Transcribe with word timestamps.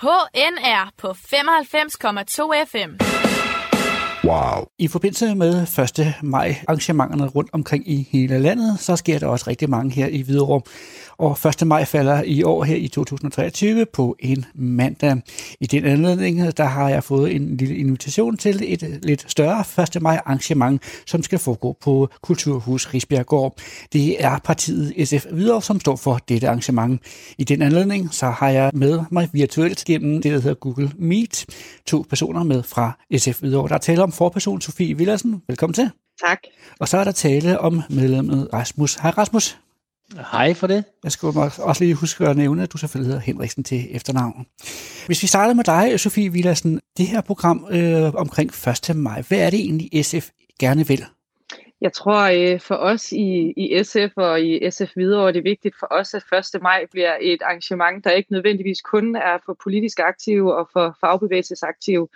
HNR 0.00 0.90
på 0.98 1.08
95,2 1.08 2.64
FM. 2.64 2.90
Wow. 4.24 4.64
I 4.78 4.88
forbindelse 4.88 5.34
med 5.34 5.62
1. 5.98 6.14
maj 6.22 6.56
arrangementerne 6.68 7.26
rundt 7.26 7.50
omkring 7.52 7.90
i 7.90 8.08
hele 8.12 8.38
landet, 8.38 8.80
så 8.80 8.96
sker 8.96 9.18
der 9.18 9.26
også 9.26 9.44
rigtig 9.48 9.70
mange 9.70 9.90
her 9.90 10.06
i 10.06 10.22
Hvidovre. 10.22 10.60
Og 11.18 11.36
1. 11.60 11.66
maj 11.66 11.84
falder 11.84 12.22
i 12.22 12.42
år 12.42 12.64
her 12.64 12.76
i 12.76 12.88
2023 12.88 13.86
på 13.92 14.16
en 14.20 14.44
mandag. 14.54 15.16
I 15.60 15.66
den 15.66 15.84
anledning, 15.84 16.56
der 16.56 16.64
har 16.64 16.88
jeg 16.88 17.04
fået 17.04 17.36
en 17.36 17.56
lille 17.56 17.76
invitation 17.76 18.36
til 18.36 18.62
et 18.72 18.98
lidt 19.02 19.30
større 19.30 19.64
1. 19.96 20.02
maj 20.02 20.20
arrangement, 20.24 20.82
som 21.06 21.22
skal 21.22 21.38
foregå 21.38 21.76
på 21.80 22.08
Kulturhus 22.22 22.94
Risbjerggård. 22.94 23.54
Det 23.92 24.24
er 24.24 24.38
partiet 24.38 25.08
SF 25.08 25.26
Hvidovre, 25.30 25.62
som 25.62 25.80
står 25.80 25.96
for 25.96 26.20
dette 26.28 26.48
arrangement. 26.48 27.02
I 27.38 27.44
den 27.44 27.62
anledning, 27.62 28.14
så 28.14 28.26
har 28.30 28.48
jeg 28.48 28.70
med 28.74 29.00
mig 29.10 29.28
virtuelt 29.32 29.84
gennem 29.84 30.22
det, 30.22 30.32
der 30.32 30.40
hedder 30.40 30.54
Google 30.54 30.92
Meet, 30.98 31.46
to 31.86 32.04
personer 32.08 32.42
med 32.42 32.62
fra 32.62 32.98
SF 33.16 33.40
Hvidovre. 33.40 33.68
Der 33.68 33.78
taler 33.78 34.02
om 34.02 34.12
forperson 34.12 34.60
Sofie 34.60 34.96
Villersen. 34.96 35.42
Velkommen 35.48 35.74
til. 35.74 35.90
Tak. 36.26 36.38
Og 36.80 36.88
så 36.88 36.98
er 36.98 37.04
der 37.04 37.12
tale 37.12 37.60
om 37.60 37.82
medlemmet 37.90 38.48
Rasmus. 38.52 38.94
Hej 38.94 39.10
Rasmus. 39.10 39.58
Hej 40.16 40.54
for 40.54 40.66
det. 40.66 40.84
Jeg 41.04 41.12
skal 41.12 41.26
også 41.28 41.84
lige 41.84 41.94
huske 41.94 42.28
at 42.28 42.36
nævne, 42.36 42.62
at 42.62 42.72
du 42.72 42.78
selvfølgelig 42.78 43.08
hedder 43.08 43.24
Henriksen 43.24 43.64
til 43.64 43.96
efternavn. 43.96 44.46
Hvis 45.06 45.22
vi 45.22 45.26
starter 45.26 45.54
med 45.54 45.64
dig, 45.64 46.00
Sofie 46.00 46.32
Villersen, 46.32 46.80
det 46.96 47.06
her 47.06 47.20
program 47.20 47.66
øh, 47.70 48.14
omkring 48.14 48.50
1. 48.90 48.96
maj, 48.96 49.22
hvad 49.28 49.38
er 49.38 49.50
det 49.50 49.60
egentlig, 49.60 50.04
SF 50.04 50.28
gerne 50.60 50.86
vil? 50.86 51.04
Jeg 51.80 51.92
tror 51.92 52.52
øh, 52.52 52.60
for 52.60 52.74
os 52.74 53.12
i, 53.12 53.52
i 53.56 53.84
SF 53.84 54.12
og 54.16 54.40
i 54.40 54.70
SF 54.70 54.96
videre, 54.96 55.32
det 55.32 55.38
er 55.38 55.42
vigtigt 55.42 55.74
for 55.80 55.86
os, 55.90 56.14
at 56.14 56.54
1. 56.54 56.62
maj 56.62 56.86
bliver 56.90 57.16
et 57.20 57.42
arrangement, 57.42 58.04
der 58.04 58.10
ikke 58.10 58.32
nødvendigvis 58.32 58.80
kun 58.80 59.16
er 59.16 59.38
for 59.46 59.56
politisk 59.62 59.98
aktive 59.98 60.54
og 60.54 60.68
for 60.72 60.96
fagbevægelsesaktive 61.00 62.08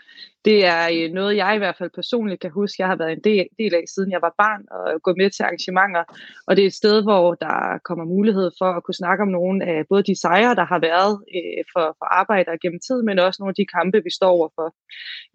det 0.44 0.64
er 0.64 0.84
øh, 0.92 1.12
noget, 1.12 1.36
jeg 1.36 1.54
i 1.54 1.58
hvert 1.58 1.76
fald 1.78 1.90
personligt 1.94 2.40
kan 2.40 2.50
huske, 2.50 2.80
jeg 2.82 2.88
har 2.88 2.96
været 2.96 3.12
en 3.12 3.24
del, 3.24 3.46
del 3.58 3.74
af, 3.74 3.84
siden 3.94 4.10
jeg 4.10 4.22
var 4.22 4.34
barn, 4.38 4.62
og 4.70 5.02
gå 5.02 5.14
med 5.20 5.30
til 5.30 5.42
arrangementer. 5.42 6.04
Og 6.46 6.56
det 6.56 6.62
er 6.62 6.66
et 6.66 6.80
sted, 6.82 7.02
hvor 7.02 7.34
der 7.34 7.78
kommer 7.88 8.04
mulighed 8.04 8.50
for 8.60 8.70
at 8.76 8.84
kunne 8.84 9.02
snakke 9.02 9.22
om 9.22 9.28
nogle 9.28 9.64
af 9.64 9.78
både 9.88 10.02
de 10.02 10.20
sejre, 10.20 10.54
der 10.54 10.66
har 10.72 10.80
været 10.90 11.14
øh, 11.36 11.62
for, 11.72 11.84
for 11.98 12.06
arbejdere 12.20 12.58
gennem 12.62 12.80
tid, 12.86 13.02
men 13.02 13.18
også 13.18 13.38
nogle 13.40 13.54
af 13.54 13.60
de 13.60 13.72
kampe, 13.76 13.98
vi 14.06 14.12
står 14.18 14.30
overfor. 14.38 14.68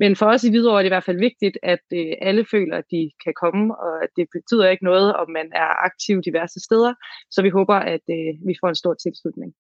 Men 0.02 0.16
for 0.16 0.26
os 0.26 0.44
i 0.44 0.50
Hvidovre 0.50 0.80
er 0.80 0.84
det 0.84 0.92
i 0.92 0.95
hvert 0.95 1.10
fald 1.10 1.26
vigtigt, 1.30 1.58
at 1.73 1.86
øh, 2.00 2.14
alle 2.22 2.45
føler, 2.54 2.78
at 2.78 2.88
de 2.92 3.12
kan 3.23 3.34
komme, 3.44 3.66
og 3.86 3.94
at 4.04 4.10
det 4.17 4.26
betyder 4.36 4.70
ikke 4.70 4.84
noget, 4.92 5.10
om 5.22 5.28
man 5.39 5.48
er 5.64 5.70
aktiv 5.89 6.16
diverse 6.22 6.60
steder. 6.67 6.94
Så 7.34 7.39
vi 7.42 7.50
håber, 7.50 7.78
at 7.95 8.06
øh, 8.17 8.32
vi 8.48 8.54
får 8.62 8.70
en 8.70 8.82
stor 8.84 8.94
tilslutning. 8.94 9.52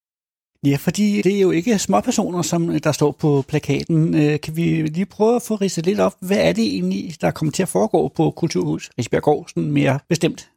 Ja, 0.65 0.77
fordi 0.79 1.21
det 1.21 1.37
er 1.37 1.41
jo 1.41 1.51
ikke 1.51 1.79
små 1.79 2.01
personer, 2.01 2.41
som 2.41 2.69
øh, 2.69 2.79
der 2.83 2.91
står 2.91 3.11
på 3.11 3.43
plakaten. 3.47 4.15
Øh, 4.15 4.39
kan 4.39 4.55
vi 4.55 4.61
lige 4.61 5.05
prøve 5.05 5.35
at 5.35 5.41
få 5.47 5.55
ridset 5.55 5.85
lidt 5.85 5.99
op? 5.99 6.13
Hvad 6.21 6.49
er 6.49 6.53
det 6.53 6.63
egentlig, 6.63 7.21
der 7.21 7.31
kommer 7.31 7.51
til 7.51 7.63
at 7.63 7.69
foregå 7.69 8.07
på 8.07 8.31
Kulturhus 8.31 8.89
Risbjerggård, 8.99 9.47
sådan 9.47 9.71
mere 9.71 9.99
bestemt? 10.09 10.49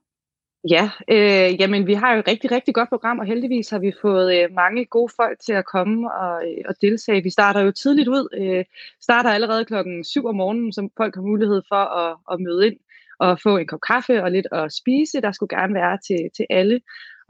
Ja, 0.68 0.90
øh, 1.10 1.60
jamen 1.60 1.86
vi 1.86 1.94
har 1.94 2.12
jo 2.12 2.18
et 2.18 2.28
rigtig, 2.28 2.50
rigtig 2.50 2.74
godt 2.74 2.88
program, 2.88 3.18
og 3.18 3.26
heldigvis 3.26 3.70
har 3.70 3.78
vi 3.78 3.92
fået 4.02 4.42
øh, 4.42 4.48
mange 4.54 4.84
gode 4.84 5.12
folk 5.16 5.38
til 5.46 5.52
at 5.52 5.64
komme 5.66 6.12
og, 6.12 6.42
øh, 6.48 6.64
og 6.68 6.74
deltage. 6.80 7.22
Vi 7.22 7.30
starter 7.30 7.60
jo 7.60 7.72
tidligt 7.72 8.08
ud, 8.08 8.28
øh, 8.40 8.64
starter 9.02 9.30
allerede 9.30 9.64
klokken 9.64 10.04
7 10.04 10.26
om 10.26 10.34
morgenen, 10.34 10.72
så 10.72 10.88
folk 10.96 11.14
har 11.14 11.22
mulighed 11.22 11.62
for 11.68 11.84
at, 12.02 12.16
at 12.32 12.40
møde 12.40 12.66
ind 12.66 12.76
og 13.18 13.40
få 13.40 13.56
en 13.56 13.66
kop 13.66 13.80
kaffe 13.80 14.22
og 14.22 14.30
lidt 14.30 14.46
at 14.52 14.72
spise. 14.72 15.20
Der 15.20 15.32
skulle 15.32 15.56
gerne 15.58 15.74
være 15.74 15.98
til, 16.06 16.30
til 16.36 16.46
alle. 16.50 16.80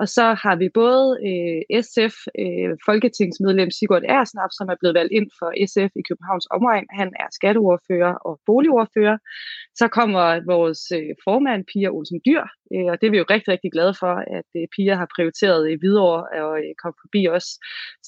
Og 0.00 0.08
så 0.16 0.26
har 0.44 0.56
vi 0.62 0.68
både 0.82 1.06
øh, 1.28 1.60
SF, 1.86 2.14
øh, 2.42 2.70
folketingsmedlem 2.88 3.70
Sigurd 3.70 4.04
Ersnap, 4.16 4.50
som 4.58 4.66
er 4.72 4.76
blevet 4.80 4.94
valgt 5.00 5.12
ind 5.18 5.28
for 5.38 5.48
SF 5.70 5.92
i 6.00 6.02
Københavns 6.08 6.46
omegn. 6.56 6.86
Han 7.00 7.10
er 7.22 7.28
skatteordfører 7.38 8.14
og 8.28 8.34
boligordfører. 8.46 9.18
Så 9.80 9.86
kommer 9.98 10.24
vores 10.54 10.82
øh, 10.98 11.12
formand, 11.26 11.62
Pia 11.70 11.88
Olsen 11.96 12.20
Dyr, 12.26 12.44
øh, 12.74 12.88
og 12.90 12.96
det 12.98 13.06
er 13.06 13.14
vi 13.14 13.22
jo 13.22 13.30
rigtig, 13.34 13.50
rigtig 13.54 13.72
glade 13.76 13.94
for, 14.02 14.14
at 14.38 14.48
øh, 14.58 14.64
Pia 14.74 14.94
har 15.00 15.08
prioriteret 15.16 15.62
i 15.72 15.78
Hvidovre 15.80 16.22
og 16.46 16.54
øh, 16.64 16.72
kom 16.82 16.94
forbi 17.02 17.22
os. 17.36 17.46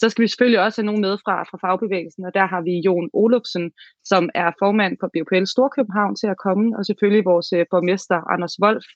Så 0.00 0.04
skal 0.08 0.22
vi 0.22 0.28
selvfølgelig 0.28 0.60
også 0.64 0.78
have 0.80 0.90
nogen 0.90 1.04
med 1.06 1.14
fra, 1.24 1.36
fra 1.50 1.58
fagbevægelsen, 1.64 2.22
og 2.28 2.32
der 2.38 2.46
har 2.52 2.60
vi 2.68 2.74
Jon 2.86 3.08
Olufsen, 3.22 3.64
som 4.10 4.22
er 4.42 4.48
formand 4.62 4.94
for 5.00 5.08
BUPL 5.12 5.46
Storkøbenhavn 5.54 6.14
til 6.20 6.28
at 6.34 6.40
komme, 6.46 6.66
og 6.78 6.82
selvfølgelig 6.88 7.24
vores 7.32 7.48
øh, 7.56 7.64
borgmester 7.72 8.18
Anders 8.34 8.56
Wolf. 8.62 8.86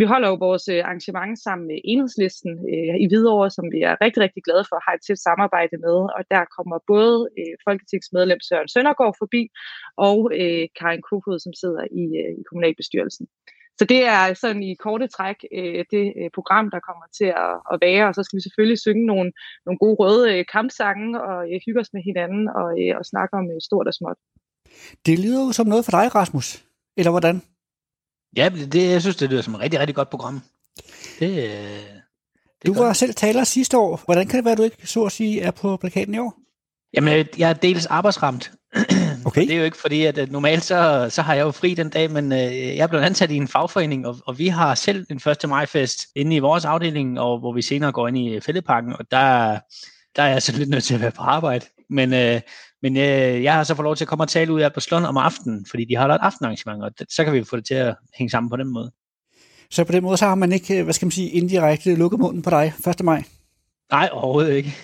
Vi 0.00 0.04
holder 0.12 0.28
jo 0.32 0.36
vores 0.46 0.64
øh, 0.74 0.80
arrangement 0.84 1.34
sammen 1.46 1.66
med 1.70 1.78
Enhedslisten 1.90 2.52
øh, 2.74 2.94
i 3.02 3.06
Hvidovre, 3.08 3.50
som 3.56 3.66
vi 3.74 3.80
er 3.90 3.94
rigtig, 4.04 4.20
rigtig 4.26 4.42
glade 4.46 4.64
for 4.68 4.76
at 4.76 4.84
have 4.86 4.96
et 4.98 5.04
tæt 5.06 5.20
samarbejde 5.28 5.76
med, 5.86 5.98
og 6.16 6.22
der 6.34 6.42
kommer 6.56 6.76
både 6.92 7.16
øh, 7.40 7.54
folketingsmedlem 7.66 8.40
Søren 8.48 8.68
Søndergaard 8.74 9.14
forbi, 9.22 9.42
og 10.08 10.18
øh, 10.40 10.64
Karin 10.78 11.02
Kofod, 11.08 11.38
som 11.44 11.52
sidder 11.62 11.84
i, 12.02 12.04
øh, 12.20 12.32
i 12.40 12.42
kommunalbestyrelsen. 12.48 13.26
Så 13.78 13.84
det 13.92 14.00
er 14.16 14.22
sådan 14.42 14.62
i 14.70 14.74
korte 14.84 15.06
træk 15.16 15.38
øh, 15.58 15.84
det 15.94 16.04
øh, 16.20 16.30
program, 16.38 16.66
der 16.74 16.80
kommer 16.88 17.06
til 17.18 17.30
at, 17.46 17.54
at 17.72 17.76
være, 17.86 18.04
og 18.08 18.14
så 18.14 18.22
skal 18.22 18.36
vi 18.36 18.46
selvfølgelig 18.46 18.80
synge 18.86 19.06
nogle, 19.12 19.28
nogle 19.66 19.78
gode 19.82 19.96
røde 20.00 20.24
øh, 20.34 20.44
kampsange 20.54 21.08
og 21.28 21.38
øh, 21.50 21.58
hygge 21.66 21.80
os 21.82 21.92
med 21.94 22.02
hinanden 22.08 22.44
og, 22.60 22.68
øh, 22.82 22.92
og 22.98 23.04
snakke 23.12 23.32
om 23.40 23.46
øh, 23.54 23.60
stort 23.68 23.86
og 23.90 23.94
småt. 23.98 24.18
Det 25.06 25.16
lyder 25.24 25.40
jo 25.46 25.52
som 25.52 25.66
noget 25.72 25.84
for 25.84 25.94
dig, 25.98 26.06
Rasmus. 26.14 26.48
Eller 26.98 27.12
hvordan? 27.16 27.36
Ja, 28.36 28.48
det, 28.48 28.90
jeg 28.90 29.00
synes, 29.00 29.16
det 29.16 29.30
lyder 29.30 29.42
som 29.42 29.54
et 29.54 29.60
rigtig, 29.60 29.80
rigtig 29.80 29.96
godt 29.96 30.10
program. 30.10 30.42
Det, 31.20 31.44
øh, 31.44 31.50
det 31.50 32.66
du 32.66 32.74
var 32.74 32.84
godt. 32.84 32.96
selv 32.96 33.14
taler 33.14 33.44
sidste 33.44 33.78
år. 33.78 34.02
Hvordan 34.04 34.26
kan 34.26 34.36
det 34.36 34.44
være, 34.44 34.52
at 34.52 34.58
du 34.58 34.62
ikke 34.62 34.86
så 34.86 35.04
at 35.04 35.12
sige 35.12 35.40
er 35.40 35.50
på 35.50 35.76
plakaten 35.76 36.14
i 36.14 36.18
år? 36.18 36.34
Jamen, 36.94 37.26
jeg 37.38 37.50
er 37.50 37.54
dels 37.54 37.86
arbejdsramt. 37.86 38.50
Okay. 39.24 39.40
Det 39.40 39.50
er 39.50 39.58
jo 39.58 39.64
ikke 39.64 39.76
fordi, 39.76 40.04
at 40.04 40.18
øh, 40.18 40.30
normalt 40.30 40.64
så, 40.64 41.06
så 41.10 41.22
har 41.22 41.34
jeg 41.34 41.42
jo 41.42 41.50
fri 41.50 41.74
den 41.74 41.90
dag, 41.90 42.10
men 42.10 42.32
øh, 42.32 42.76
jeg 42.76 42.78
er 42.78 42.86
blevet 42.86 43.04
ansat 43.04 43.30
i 43.30 43.36
en 43.36 43.48
fagforening, 43.48 44.06
og, 44.06 44.16
og 44.26 44.38
vi 44.38 44.48
har 44.48 44.74
selv 44.74 45.06
en 45.10 45.20
1. 45.42 45.48
majfest 45.48 46.06
inde 46.16 46.36
i 46.36 46.38
vores 46.38 46.64
afdeling, 46.64 47.20
og 47.20 47.38
hvor 47.38 47.52
vi 47.52 47.62
senere 47.62 47.92
går 47.92 48.08
ind 48.08 48.18
i 48.18 48.40
fældeparken, 48.40 48.92
og 48.92 49.10
der, 49.10 49.58
der 50.16 50.22
er 50.22 50.28
jeg 50.28 50.42
så 50.42 50.52
lidt 50.52 50.68
nødt 50.68 50.84
til 50.84 50.94
at 50.94 51.00
være 51.00 51.10
på 51.10 51.22
arbejde. 51.22 51.66
Men, 51.90 52.14
øh, 52.14 52.40
men 52.82 52.96
øh, 52.96 53.42
jeg 53.42 53.54
har 53.54 53.64
så 53.64 53.74
fået 53.74 53.84
lov 53.84 53.96
til 53.96 54.04
at 54.04 54.08
komme 54.08 54.24
og 54.24 54.28
tale 54.28 54.52
ud 54.52 54.60
af 54.60 54.72
på 54.74 54.80
Slund 54.80 55.04
om 55.04 55.16
aftenen, 55.16 55.66
fordi 55.70 55.84
de 55.84 55.96
har 55.96 56.08
et 56.08 56.18
aftenarrangement, 56.22 56.82
og 56.82 56.90
så 57.08 57.24
kan 57.24 57.32
vi 57.32 57.44
få 57.44 57.56
det 57.56 57.66
til 57.66 57.74
at 57.74 57.96
hænge 58.18 58.30
sammen 58.30 58.50
på 58.50 58.56
den 58.56 58.72
måde. 58.72 58.92
Så 59.70 59.84
på 59.84 59.92
den 59.92 60.02
måde, 60.02 60.16
så 60.16 60.26
har 60.26 60.34
man 60.34 60.52
ikke, 60.52 60.82
hvad 60.82 60.94
skal 60.94 61.06
man 61.06 61.10
sige, 61.10 61.30
indirekte 61.30 61.94
lukket 61.94 62.20
munden 62.20 62.42
på 62.42 62.50
dig 62.50 62.72
1. 62.88 63.04
maj? 63.04 63.22
Nej, 63.92 64.08
overhovedet 64.12 64.54
ikke. 64.54 64.74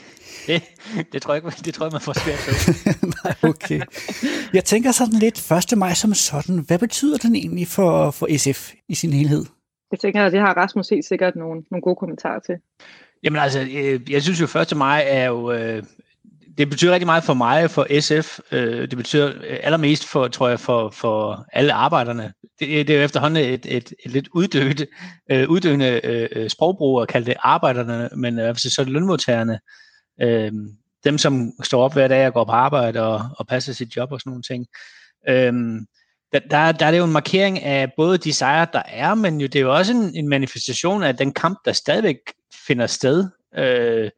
Det, 0.47 0.63
det, 1.13 1.23
tror 1.23 1.35
jeg 1.35 1.45
ikke, 1.45 1.57
det 1.65 1.75
tror 1.75 1.87
jeg, 1.87 1.93
man 1.93 2.01
får 2.01 2.13
svært 2.13 2.47
ved. 2.47 2.95
Nej, 3.25 3.35
okay. 3.51 3.81
Jeg 4.53 4.65
tænker 4.65 4.93
sådan 4.93 5.15
lidt 5.15 5.53
1. 5.73 5.79
maj 5.79 5.95
som 5.95 6.15
sådan. 6.15 6.59
Hvad 6.59 6.79
betyder 6.79 7.19
den 7.19 7.37
egentlig 7.37 7.69
for, 7.69 8.11
for 8.11 8.39
SF 8.39 8.73
i 8.89 8.95
sin 8.95 9.13
helhed? 9.13 9.45
Jeg 9.91 10.01
tænker, 10.01 10.25
at 10.25 10.33
det 10.33 10.41
har 10.41 10.55
Rasmus 10.55 10.89
helt 10.89 11.05
sikkert 11.05 11.37
nogle, 11.37 11.63
nogle 11.71 11.83
gode 11.83 11.97
kommentarer 11.97 12.41
til. 12.41 12.55
Jamen 13.23 13.43
altså, 13.43 13.61
øh, 13.61 14.13
jeg 14.13 14.23
synes 14.23 14.41
jo 14.41 14.61
1. 14.61 14.77
maj 14.77 15.05
er 15.07 15.25
jo 15.25 15.53
øh, 15.53 15.83
det 16.59 16.71
betyder 16.71 16.93
rigtig 16.93 17.07
meget 17.07 17.25
for 17.25 17.35
mig, 17.35 17.71
for 17.71 18.01
SF. 18.01 18.39
Øh, 18.53 18.91
det 18.91 18.97
betyder 18.97 19.29
øh, 19.29 19.59
allermest 19.63 20.07
for, 20.07 20.29
tror 20.29 20.49
jeg, 20.49 20.61
for, 20.61 20.91
for 20.91 21.47
alle 21.53 21.73
arbejderne. 21.73 22.33
Det, 22.61 22.89
det 22.89 22.91
er 22.91 22.99
jo 22.99 23.05
efterhånden 23.05 23.45
et, 23.45 23.67
et, 23.69 23.93
et 24.05 24.13
lidt 24.13 24.29
uddøde, 24.35 24.87
øh, 25.31 25.49
uddøende 25.49 26.01
øh, 26.05 26.29
øh, 26.33 26.51
sprogbrug 26.51 27.03
at 27.03 27.09
kalde 27.09 27.27
det 27.27 27.35
arbejderne, 27.39 28.09
men 28.17 28.39
øh, 28.39 28.57
så 28.57 28.77
er 28.79 28.85
det 28.85 28.93
lønmodtagerne. 28.93 29.61
Øh, 30.23 30.53
dem, 31.05 31.19
som 31.19 31.53
står 31.63 31.85
op 31.85 31.93
hver 31.93 32.09
dag 32.09 32.27
og 32.27 32.35
går 32.35 32.45
på 32.45 32.53
arbejde 32.53 33.03
og, 33.03 33.29
og 33.39 33.47
passer 33.47 33.73
sit 33.73 33.97
job 33.97 34.13
og 34.13 34.21
sådan 34.21 34.31
nogle 34.31 34.43
ting. 34.43 34.67
Øh, 35.29 35.53
der, 36.33 36.39
der, 36.51 36.73
der 36.73 36.87
er 36.87 36.91
det 36.91 36.99
jo 36.99 37.05
en 37.05 37.13
markering 37.13 37.63
af 37.63 37.93
både 37.97 38.19
de 38.19 38.33
sejre, 38.33 38.67
der 38.73 38.83
er, 38.87 39.15
men 39.15 39.41
jo, 39.41 39.47
det 39.47 39.57
er 39.57 39.61
jo 39.61 39.75
også 39.75 39.93
en, 39.93 40.17
en 40.17 40.29
manifestation 40.29 41.03
af 41.03 41.17
den 41.17 41.33
kamp, 41.33 41.59
der 41.65 41.73
stadigvæk 41.73 42.17
finder 42.67 42.87
sted. 42.87 43.29
Øh, 43.59 44.11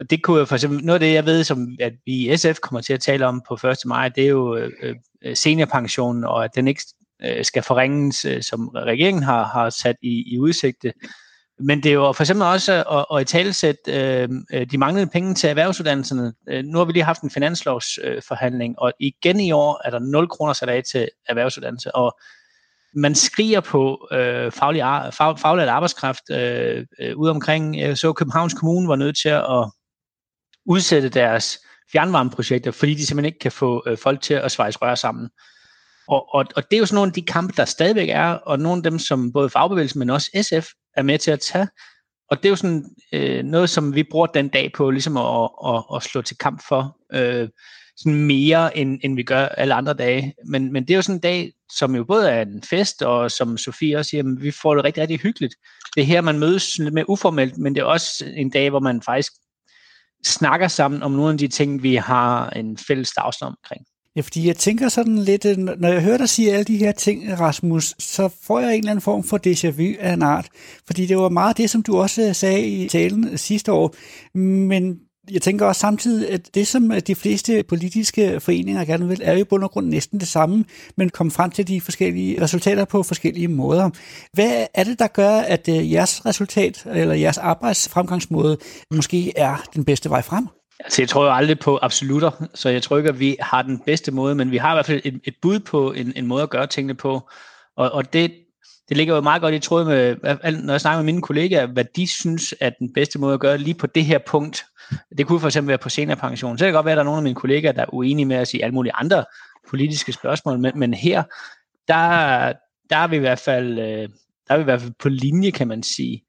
og 0.00 0.10
det 0.10 0.22
kunne 0.22 0.38
jo 0.38 0.44
for 0.44 0.54
eksempel, 0.54 0.84
noget 0.84 1.02
af 1.02 1.08
det, 1.08 1.14
jeg 1.14 1.26
ved, 1.26 1.44
som 1.44 1.68
at 1.80 1.92
vi 2.06 2.32
i 2.32 2.36
SF 2.36 2.58
kommer 2.62 2.80
til 2.80 2.92
at 2.92 3.00
tale 3.00 3.26
om 3.26 3.42
på 3.48 3.54
1. 3.54 3.76
maj, 3.86 4.08
det 4.08 4.24
er 4.24 4.28
jo 4.28 4.56
øh, 4.56 4.70
øh, 5.24 5.36
seniorpensionen, 5.36 6.24
og 6.24 6.44
at 6.44 6.50
den 6.54 6.68
ikke 6.68 6.82
øh, 7.24 7.44
skal 7.44 7.62
forringes, 7.62 8.24
øh, 8.24 8.42
som 8.42 8.68
regeringen 8.68 9.22
har, 9.22 9.44
har 9.44 9.70
sat 9.70 9.96
i, 10.02 10.34
i 10.34 10.38
udsigte. 10.38 10.92
Men 11.58 11.82
det 11.82 11.88
er 11.88 11.94
jo 11.94 12.12
for 12.12 12.22
eksempel 12.22 12.46
også 12.46 12.72
at, 12.72 13.16
at 13.16 13.22
i 13.22 13.24
talesæt 13.24 13.76
øh, 13.88 14.28
øh, 14.52 14.66
de 14.70 14.78
manglende 14.78 15.10
penge 15.12 15.34
til 15.34 15.48
erhvervsuddannelserne. 15.48 16.32
Øh, 16.48 16.64
nu 16.64 16.78
har 16.78 16.84
vi 16.84 16.92
lige 16.92 17.02
haft 17.02 17.22
en 17.22 17.30
finanslovsforhandling, 17.30 18.72
øh, 18.72 18.76
og 18.78 18.92
igen 19.00 19.40
i 19.40 19.52
år 19.52 19.80
er 19.84 19.90
der 19.90 19.98
0 19.98 20.28
kroner 20.28 20.52
sat 20.52 20.68
af 20.68 20.82
til 20.92 21.08
erhvervsuddannelse, 21.28 21.94
og 21.94 22.18
man 22.94 23.14
skriger 23.14 23.60
på 23.60 24.08
øh, 24.12 24.52
faglig, 24.52 24.82
fag, 25.12 25.38
faglig 25.38 25.68
arbejdskraft 25.68 26.30
øh, 26.30 26.86
øh, 27.00 27.16
ude 27.16 27.30
omkring. 27.30 27.78
Jeg 27.78 27.98
så 27.98 28.12
Københavns 28.12 28.54
Kommune 28.54 28.88
var 28.88 28.96
nødt 28.96 29.16
til 29.22 29.28
at 29.28 29.70
udsætte 30.66 31.08
deres 31.08 31.58
fjernvarmeprojekter, 31.92 32.70
fordi 32.70 32.94
de 32.94 33.06
simpelthen 33.06 33.26
ikke 33.26 33.38
kan 33.38 33.52
få 33.52 33.82
øh, 33.86 33.98
folk 33.98 34.20
til 34.20 34.34
at 34.34 34.52
svejse 34.52 34.78
rør 34.78 34.94
sammen. 34.94 35.28
Og, 36.08 36.34
og, 36.34 36.44
og 36.56 36.70
det 36.70 36.76
er 36.76 36.80
jo 36.80 36.86
sådan 36.86 36.94
nogle 36.94 37.10
af 37.10 37.14
de 37.14 37.22
kampe, 37.22 37.52
der 37.56 37.64
stadigvæk 37.64 38.08
er, 38.08 38.28
og 38.30 38.58
nogle 38.58 38.76
af 38.76 38.82
dem, 38.82 38.98
som 38.98 39.32
både 39.32 39.50
fagbevægelsen, 39.50 39.98
men 39.98 40.10
også 40.10 40.30
SF 40.42 40.68
er 40.96 41.02
med 41.02 41.18
til 41.18 41.30
at 41.30 41.40
tage. 41.40 41.68
og 42.30 42.36
det 42.36 42.44
er 42.44 42.50
jo 42.50 42.56
sådan 42.56 42.84
øh, 43.12 43.44
noget, 43.44 43.70
som 43.70 43.94
vi 43.94 44.02
bruger 44.02 44.26
den 44.26 44.48
dag 44.48 44.72
på, 44.74 44.90
ligesom 44.90 45.16
at, 45.16 45.50
at, 45.66 45.84
at 45.96 46.02
slå 46.02 46.22
til 46.22 46.38
kamp 46.38 46.62
for, 46.68 46.96
øh, 47.12 47.48
sådan 47.96 48.24
mere, 48.24 48.76
end, 48.76 49.00
end 49.02 49.16
vi 49.16 49.22
gør 49.22 49.46
alle 49.46 49.74
andre 49.74 49.94
dage. 49.94 50.34
Men, 50.48 50.72
men 50.72 50.82
det 50.82 50.90
er 50.90 50.96
jo 50.96 51.02
sådan 51.02 51.14
en 51.14 51.20
dag, 51.20 51.52
som 51.72 51.94
jo 51.94 52.04
både 52.04 52.30
er 52.30 52.42
en 52.42 52.62
fest, 52.62 53.02
og 53.02 53.30
som 53.30 53.58
Sofie 53.58 53.98
også 53.98 54.08
siger, 54.08 54.18
jamen, 54.18 54.42
vi 54.42 54.50
får 54.50 54.74
det 54.74 54.84
rigtig, 54.84 55.00
rigtig 55.00 55.20
hyggeligt. 55.20 55.54
Det 55.94 56.00
er 56.00 56.06
her, 56.06 56.20
man 56.20 56.38
mødes 56.38 56.78
lidt 56.78 56.94
mere 56.94 57.10
uformelt, 57.10 57.58
men 57.58 57.74
det 57.74 57.80
er 57.80 57.84
også 57.84 58.24
en 58.36 58.50
dag, 58.50 58.70
hvor 58.70 58.80
man 58.80 59.02
faktisk 59.02 59.32
snakker 60.24 60.68
sammen 60.68 61.02
om 61.02 61.12
nogle 61.12 61.32
af 61.32 61.38
de 61.38 61.48
ting, 61.48 61.82
vi 61.82 61.94
har 61.94 62.50
en 62.50 62.78
fælles 62.78 63.10
dagsorden 63.10 63.56
omkring. 63.62 63.86
Ja, 64.16 64.20
fordi 64.20 64.46
jeg 64.46 64.56
tænker 64.56 64.88
sådan 64.88 65.18
lidt, 65.18 65.44
øh, 65.44 65.58
når 65.58 65.88
jeg 65.88 66.02
hører 66.02 66.16
dig 66.16 66.28
sige 66.28 66.52
alle 66.52 66.64
de 66.64 66.76
her 66.76 66.92
ting, 66.92 67.40
Rasmus, 67.40 67.94
så 67.98 68.28
får 68.42 68.60
jeg 68.60 68.72
en 68.72 68.78
eller 68.78 68.90
anden 68.90 69.02
form 69.02 69.24
for 69.24 69.38
déjà 69.46 69.70
vu 69.70 69.94
af 70.00 70.12
en 70.12 70.22
art. 70.22 70.48
Fordi 70.86 71.06
det 71.06 71.16
var 71.16 71.28
meget 71.28 71.56
det, 71.56 71.70
som 71.70 71.82
du 71.82 71.96
også 71.96 72.22
øh, 72.22 72.34
sagde 72.34 72.66
i 72.66 72.88
talen 72.88 73.28
øh, 73.28 73.38
sidste 73.38 73.72
år. 73.72 73.94
Men 74.38 75.00
jeg 75.30 75.42
tænker 75.42 75.66
også 75.66 75.80
samtidig, 75.80 76.30
at 76.30 76.54
det, 76.54 76.66
som 76.66 76.92
øh, 76.92 77.00
de 77.00 77.14
fleste 77.14 77.62
politiske 77.62 78.40
foreninger 78.40 78.84
gerne 78.84 79.08
vil, 79.08 79.20
er 79.24 79.32
jo 79.32 79.38
i 79.38 79.44
bund 79.44 79.64
og 79.64 79.70
grund 79.70 79.86
næsten 79.86 80.20
det 80.20 80.28
samme, 80.28 80.64
men 80.96 81.10
komme 81.10 81.30
frem 81.30 81.50
til 81.50 81.68
de 81.68 81.80
forskellige 81.80 82.42
resultater 82.42 82.84
på 82.84 83.02
forskellige 83.02 83.48
måder. 83.48 83.90
Hvad 84.32 84.66
er 84.74 84.84
det, 84.84 84.98
der 84.98 85.06
gør, 85.06 85.30
at 85.30 85.68
øh, 85.68 85.92
jeres 85.92 86.26
resultat, 86.26 86.86
eller 86.94 87.14
jeres 87.14 87.38
arbejdsfremgangsmåde, 87.38 88.58
måske 88.90 89.32
er 89.38 89.56
den 89.74 89.84
bedste 89.84 90.10
vej 90.10 90.22
frem? 90.22 90.48
Altså, 90.80 91.02
jeg 91.02 91.08
tror 91.08 91.24
jo 91.24 91.32
aldrig 91.32 91.58
på 91.58 91.78
absolutter, 91.82 92.30
så 92.54 92.68
jeg 92.68 92.82
tror 92.82 92.96
ikke, 92.96 93.08
at 93.08 93.20
vi 93.20 93.36
har 93.40 93.62
den 93.62 93.78
bedste 93.86 94.12
måde, 94.12 94.34
men 94.34 94.50
vi 94.50 94.56
har 94.56 94.72
i 94.72 94.76
hvert 94.76 94.86
fald 94.86 95.00
et, 95.04 95.20
et 95.24 95.34
bud 95.42 95.58
på 95.58 95.92
en, 95.92 96.12
en 96.16 96.26
måde 96.26 96.42
at 96.42 96.50
gøre 96.50 96.66
tingene 96.66 96.94
på. 96.94 97.28
Og, 97.76 97.90
og 97.92 98.12
det, 98.12 98.32
det 98.88 98.96
ligger 98.96 99.14
jo 99.14 99.20
meget 99.20 99.42
godt 99.42 99.54
i 99.54 99.58
tråd 99.58 99.84
med, 99.84 100.16
når 100.62 100.72
jeg 100.72 100.80
snakker 100.80 101.02
med 101.02 101.12
mine 101.12 101.22
kollegaer, 101.22 101.66
hvad 101.66 101.84
de 101.96 102.06
synes 102.06 102.54
er 102.60 102.70
den 102.70 102.92
bedste 102.92 103.18
måde 103.18 103.34
at 103.34 103.40
gøre 103.40 103.58
lige 103.58 103.74
på 103.74 103.86
det 103.86 104.04
her 104.04 104.18
punkt. 104.26 104.64
Det 105.18 105.26
kunne 105.26 105.40
for 105.40 105.48
eksempel 105.48 105.68
være 105.68 105.78
på 105.78 105.88
seniorpension. 105.88 106.58
Så 106.58 106.64
kan 106.64 106.66
det 106.66 106.76
godt 106.76 106.86
være, 106.86 106.92
at 106.92 106.96
der 106.96 107.02
er 107.02 107.04
nogle 107.04 107.18
af 107.18 107.22
mine 107.22 107.34
kollegaer, 107.34 107.72
der 107.72 107.82
er 107.82 107.94
uenige 107.94 108.26
med 108.26 108.36
at 108.36 108.48
sige 108.48 108.64
alle 108.64 108.74
mulige 108.74 108.94
andre 108.94 109.24
politiske 109.68 110.12
spørgsmål, 110.12 110.58
men, 110.58 110.72
men 110.78 110.94
her, 110.94 111.22
der, 111.88 112.52
der 112.90 112.96
er 112.96 113.06
vi 113.06 113.16
i 113.16 113.20
hvert 113.20 113.38
fald, 113.38 113.78
øh, 113.78 114.08
der 114.48 114.54
er 114.54 114.56
vi 114.56 114.60
i 114.60 114.64
hvert 114.64 114.80
fald 114.80 114.92
på 114.98 115.08
linje, 115.08 115.50
kan 115.50 115.68
man 115.68 115.82
sige. 115.82 116.24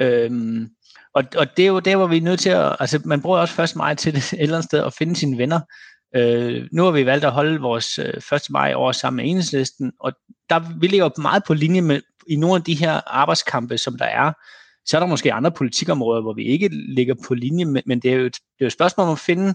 Øhm, 0.00 0.68
og, 1.14 1.24
og 1.36 1.56
det 1.56 1.62
er 1.62 1.66
jo 1.66 1.78
der, 1.78 1.96
hvor 1.96 2.06
vi 2.06 2.16
er 2.16 2.20
nødt 2.20 2.40
til 2.40 2.50
at, 2.50 2.76
altså 2.80 3.00
man 3.04 3.22
bruger 3.22 3.38
også 3.38 3.54
først 3.54 3.76
maj 3.76 3.94
til 3.94 4.14
det 4.14 4.32
et 4.32 4.42
eller 4.42 4.56
andet 4.56 4.68
sted 4.68 4.84
at 4.84 4.94
finde 4.94 5.16
sine 5.16 5.38
venner. 5.38 5.60
Øh, 6.16 6.68
nu 6.72 6.84
har 6.84 6.90
vi 6.90 7.06
valgt 7.06 7.24
at 7.24 7.32
holde 7.32 7.60
vores 7.60 7.98
øh, 7.98 8.14
1. 8.32 8.42
maj 8.50 8.72
over 8.74 8.92
sammen 8.92 9.16
med 9.16 9.30
enhedslisten, 9.30 9.92
og 10.00 10.12
der, 10.50 10.78
vi 10.80 10.86
ligger 10.86 11.04
jo 11.04 11.22
meget 11.22 11.42
på 11.46 11.54
linje 11.54 11.80
med 11.80 12.00
i 12.26 12.36
nogle 12.36 12.56
af 12.56 12.62
de 12.62 12.74
her 12.74 13.00
arbejdskampe, 13.06 13.78
som 13.78 13.98
der 13.98 14.04
er. 14.04 14.32
Så 14.90 14.96
er 14.96 15.00
der 15.00 15.06
måske 15.06 15.32
andre 15.32 15.50
politikområder, 15.50 16.22
hvor 16.22 16.32
vi 16.32 16.44
ikke 16.44 16.68
ligger 16.68 17.14
på 17.26 17.34
linje, 17.34 17.64
men 17.64 18.00
det 18.00 18.04
er 18.04 18.14
jo 18.14 18.26
et, 18.26 18.34
det 18.34 18.40
er 18.40 18.64
jo 18.64 18.66
et 18.66 18.72
spørgsmål 18.72 19.06
om 19.06 19.12
at 19.12 19.18
finde, 19.18 19.46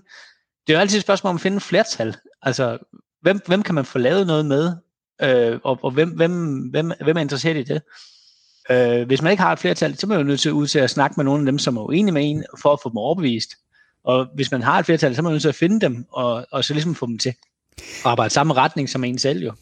det 0.68 0.74
er 0.74 0.74
jo 0.74 0.80
altid 0.80 0.98
et 0.98 1.04
spørgsmål 1.04 1.30
om 1.30 1.36
at 1.36 1.42
finde 1.42 1.60
flertal. 1.60 2.16
Altså, 2.42 2.78
hvem, 3.22 3.40
hvem 3.48 3.64
kan 3.64 3.76
man 3.76 3.86
få 3.86 3.98
lavet 3.98 4.28
noget 4.28 4.46
med, 4.46 4.74
øh, 5.22 5.60
og, 5.64 5.80
og 5.82 5.92
hvem, 5.92 6.10
hvem, 6.10 6.58
hvem, 6.58 6.92
hvem 7.04 7.18
er 7.18 7.22
interesseret 7.22 7.58
i 7.58 7.64
det? 7.64 7.82
Øh, 8.70 9.08
hvis 9.08 9.22
man 9.22 9.32
ikke 9.32 9.44
har 9.44 9.54
et 9.54 9.60
flertal, 9.60 9.98
så 9.98 10.06
er 10.06 10.08
man 10.08 10.18
jo 10.18 10.24
nødt 10.24 10.40
til, 10.40 10.54
ud 10.54 10.68
til 10.68 10.80
at 10.80 10.90
snakke 10.90 11.14
med 11.18 11.26
nogle 11.26 11.42
af 11.42 11.46
dem, 11.46 11.60
som 11.60 11.78
er 11.78 11.81
uenige 11.81 12.14
med 12.14 12.22
en, 12.26 12.44
for 12.62 12.74
at 12.74 12.80
få 12.84 12.90
dem 12.90 12.98
overbevist. 12.98 13.50
Og 14.04 14.28
hvis 14.36 14.52
man 14.52 14.62
har 14.62 14.80
et 14.80 14.86
flertal, 14.86 15.16
så 15.16 15.22
er 15.22 15.24
man 15.24 15.31
nødt 15.31 15.42
til 15.42 15.50
at 15.50 15.56
finde 15.56 15.81
dem, 15.81 16.06
og, 16.12 16.46
og 16.52 16.64
så 16.64 16.74
ligesom 16.74 16.96
få 16.96 17.06
dem 17.06 17.18
til 17.18 17.30
at 17.30 18.06
arbejde 18.06 18.34
samme 18.34 18.54
retning 18.54 18.90
som 18.90 19.04
en 19.04 19.20
selv 19.20 19.44
jo. 19.44 19.54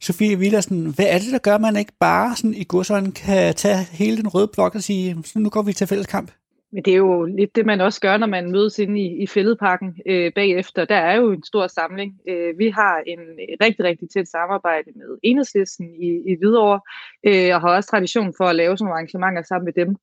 Sofie 0.00 0.38
Villersen, 0.38 0.94
hvad 0.94 1.06
er 1.08 1.18
det, 1.18 1.32
der 1.32 1.38
gør, 1.38 1.54
at 1.54 1.60
man 1.60 1.76
ikke 1.76 1.92
bare 2.00 2.36
sådan 2.36 2.54
i 2.54 2.64
godsøjne 2.68 3.12
kan 3.12 3.54
tage 3.54 3.84
hele 3.92 4.16
den 4.16 4.28
røde 4.28 4.48
blok 4.54 4.74
og 4.74 4.82
sige, 4.82 5.16
så 5.24 5.38
nu 5.38 5.48
går 5.50 5.62
vi 5.62 5.72
til 5.72 5.86
fælleskamp? 5.86 6.30
Men 6.72 6.82
det 6.84 6.92
er 6.92 6.96
jo 6.96 7.24
lidt 7.24 7.56
det, 7.56 7.66
man 7.66 7.80
også 7.80 8.00
gør, 8.00 8.16
når 8.16 8.26
man 8.26 8.50
mødes 8.50 8.78
inde 8.78 9.00
i, 9.00 9.22
i 9.22 9.26
fældeparken 9.26 9.96
øh, 10.06 10.32
bagefter. 10.32 10.84
Der 10.84 10.96
er 10.96 11.16
jo 11.16 11.32
en 11.32 11.44
stor 11.44 11.66
samling. 11.66 12.10
Øh, 12.28 12.58
vi 12.58 12.68
har 12.68 13.02
en 13.06 13.18
rigtig, 13.64 13.84
rigtig 13.84 14.10
tæt 14.10 14.28
samarbejde 14.28 14.90
med 14.96 15.18
Enhedslisten 15.22 15.86
i, 15.94 16.08
i 16.30 16.36
Hvidovre, 16.38 16.80
øh, 17.26 17.54
og 17.54 17.60
har 17.60 17.76
også 17.76 17.90
tradition 17.90 18.34
for 18.36 18.44
at 18.44 18.56
lave 18.56 18.76
sådan 18.76 18.84
nogle 18.84 18.94
arrangementer 18.94 19.42
sammen 19.42 19.64
med 19.64 19.72
dem. 19.84 19.96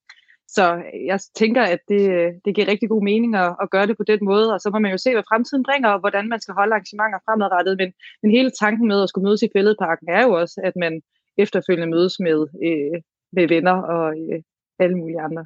Så 0.56 0.66
jeg 1.12 1.20
tænker, 1.42 1.64
at 1.74 1.80
det, 1.92 2.02
det 2.46 2.56
giver 2.56 2.68
rigtig 2.68 2.90
god 2.90 3.04
mening 3.04 3.36
at, 3.36 3.56
at 3.62 3.70
gøre 3.70 3.88
det 3.88 3.98
på 3.98 4.04
den 4.12 4.20
måde, 4.32 4.54
og 4.54 4.60
så 4.60 4.70
må 4.74 4.80
man 4.80 4.92
jo 4.92 4.98
se, 4.98 5.14
hvad 5.14 5.30
fremtiden 5.30 5.64
bringer, 5.64 5.90
og 5.90 6.00
hvordan 6.00 6.30
man 6.30 6.42
skal 6.42 6.54
holde 6.60 6.74
arrangementer 6.74 7.20
fremadrettet. 7.26 7.74
Men, 7.82 7.90
men 8.22 8.32
hele 8.32 8.52
tanken 8.64 8.88
med 8.88 9.04
at 9.04 9.10
skulle 9.10 9.28
mødes 9.28 9.42
i 9.42 9.54
fældeparken 9.56 10.08
er 10.10 10.24
jo 10.24 10.32
også, 10.42 10.62
at 10.64 10.76
man 10.84 10.94
efterfølgende 11.38 11.94
mødes 11.96 12.16
med, 12.20 12.40
øh, 12.68 12.98
med 13.36 13.48
venner 13.48 13.78
og 13.94 14.06
øh, 14.22 14.40
alle 14.80 14.98
mulige 14.98 15.22
andre. 15.22 15.46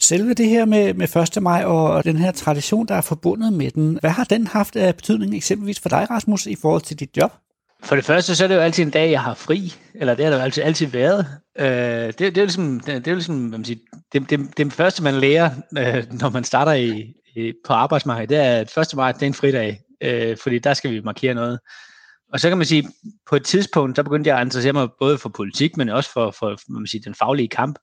Selve 0.00 0.34
det 0.34 0.48
her 0.48 0.64
med, 0.64 0.94
med 0.94 1.36
1. 1.36 1.42
maj 1.42 1.64
og 1.64 2.04
den 2.04 2.16
her 2.16 2.32
tradition, 2.32 2.86
der 2.86 2.94
er 2.94 3.00
forbundet 3.00 3.52
med 3.52 3.70
den, 3.70 3.98
hvad 4.00 4.10
har 4.10 4.24
den 4.24 4.46
haft 4.46 4.76
af 4.76 4.94
betydning 4.94 5.36
eksempelvis 5.36 5.80
for 5.80 5.88
dig, 5.88 6.10
Rasmus, 6.10 6.46
i 6.46 6.56
forhold 6.62 6.82
til 6.82 7.00
dit 7.00 7.16
job? 7.16 7.32
For 7.82 7.96
det 7.96 8.04
første, 8.04 8.36
så 8.36 8.44
er 8.44 8.48
det 8.48 8.54
jo 8.54 8.60
altid 8.60 8.84
en 8.84 8.90
dag, 8.90 9.10
jeg 9.10 9.22
har 9.22 9.34
fri, 9.34 9.74
eller 9.94 10.14
det 10.14 10.24
har 10.24 10.32
det 10.32 10.38
jo 10.38 10.42
altid, 10.42 10.62
altid 10.62 10.86
været. 10.86 11.26
Øh, 11.58 11.66
det, 11.66 12.18
det, 12.18 12.36
er 12.36 12.42
jo 12.42 12.44
ligesom, 12.44 12.80
det, 12.80 13.04
det 13.04 13.10
er 13.10 13.14
ligesom 13.14 13.48
hvad 13.48 13.58
man 13.58 13.64
siger, 13.64 13.78
det, 14.12 14.30
det, 14.30 14.56
det 14.56 14.72
første, 14.72 15.02
man 15.02 15.14
lærer, 15.14 15.50
øh, 15.78 16.04
når 16.20 16.30
man 16.30 16.44
starter 16.44 16.72
i, 16.72 17.14
i, 17.36 17.52
på 17.66 17.72
arbejdsmarkedet, 17.72 18.28
det 18.28 18.38
er, 18.38 18.56
at 18.60 18.78
1. 18.78 18.96
maj, 18.96 19.12
det 19.12 19.22
er 19.22 19.26
en 19.26 19.34
fridag, 19.34 19.80
øh, 20.00 20.36
fordi 20.36 20.58
der 20.58 20.74
skal 20.74 20.90
vi 20.90 21.00
markere 21.00 21.34
noget. 21.34 21.58
Og 22.32 22.40
så 22.40 22.48
kan 22.48 22.58
man 22.58 22.66
sige, 22.66 22.88
på 23.28 23.36
et 23.36 23.44
tidspunkt, 23.44 23.96
så 23.96 24.02
begyndte 24.02 24.28
jeg 24.28 24.38
at 24.38 24.46
interessere 24.46 24.72
mig 24.72 24.88
både 25.00 25.18
for 25.18 25.28
politik, 25.28 25.76
men 25.76 25.88
også 25.88 26.12
for, 26.12 26.30
for 26.30 26.56
man 26.68 26.86
siger, 26.86 27.02
den 27.02 27.14
faglige 27.14 27.48
kamp. 27.48 27.78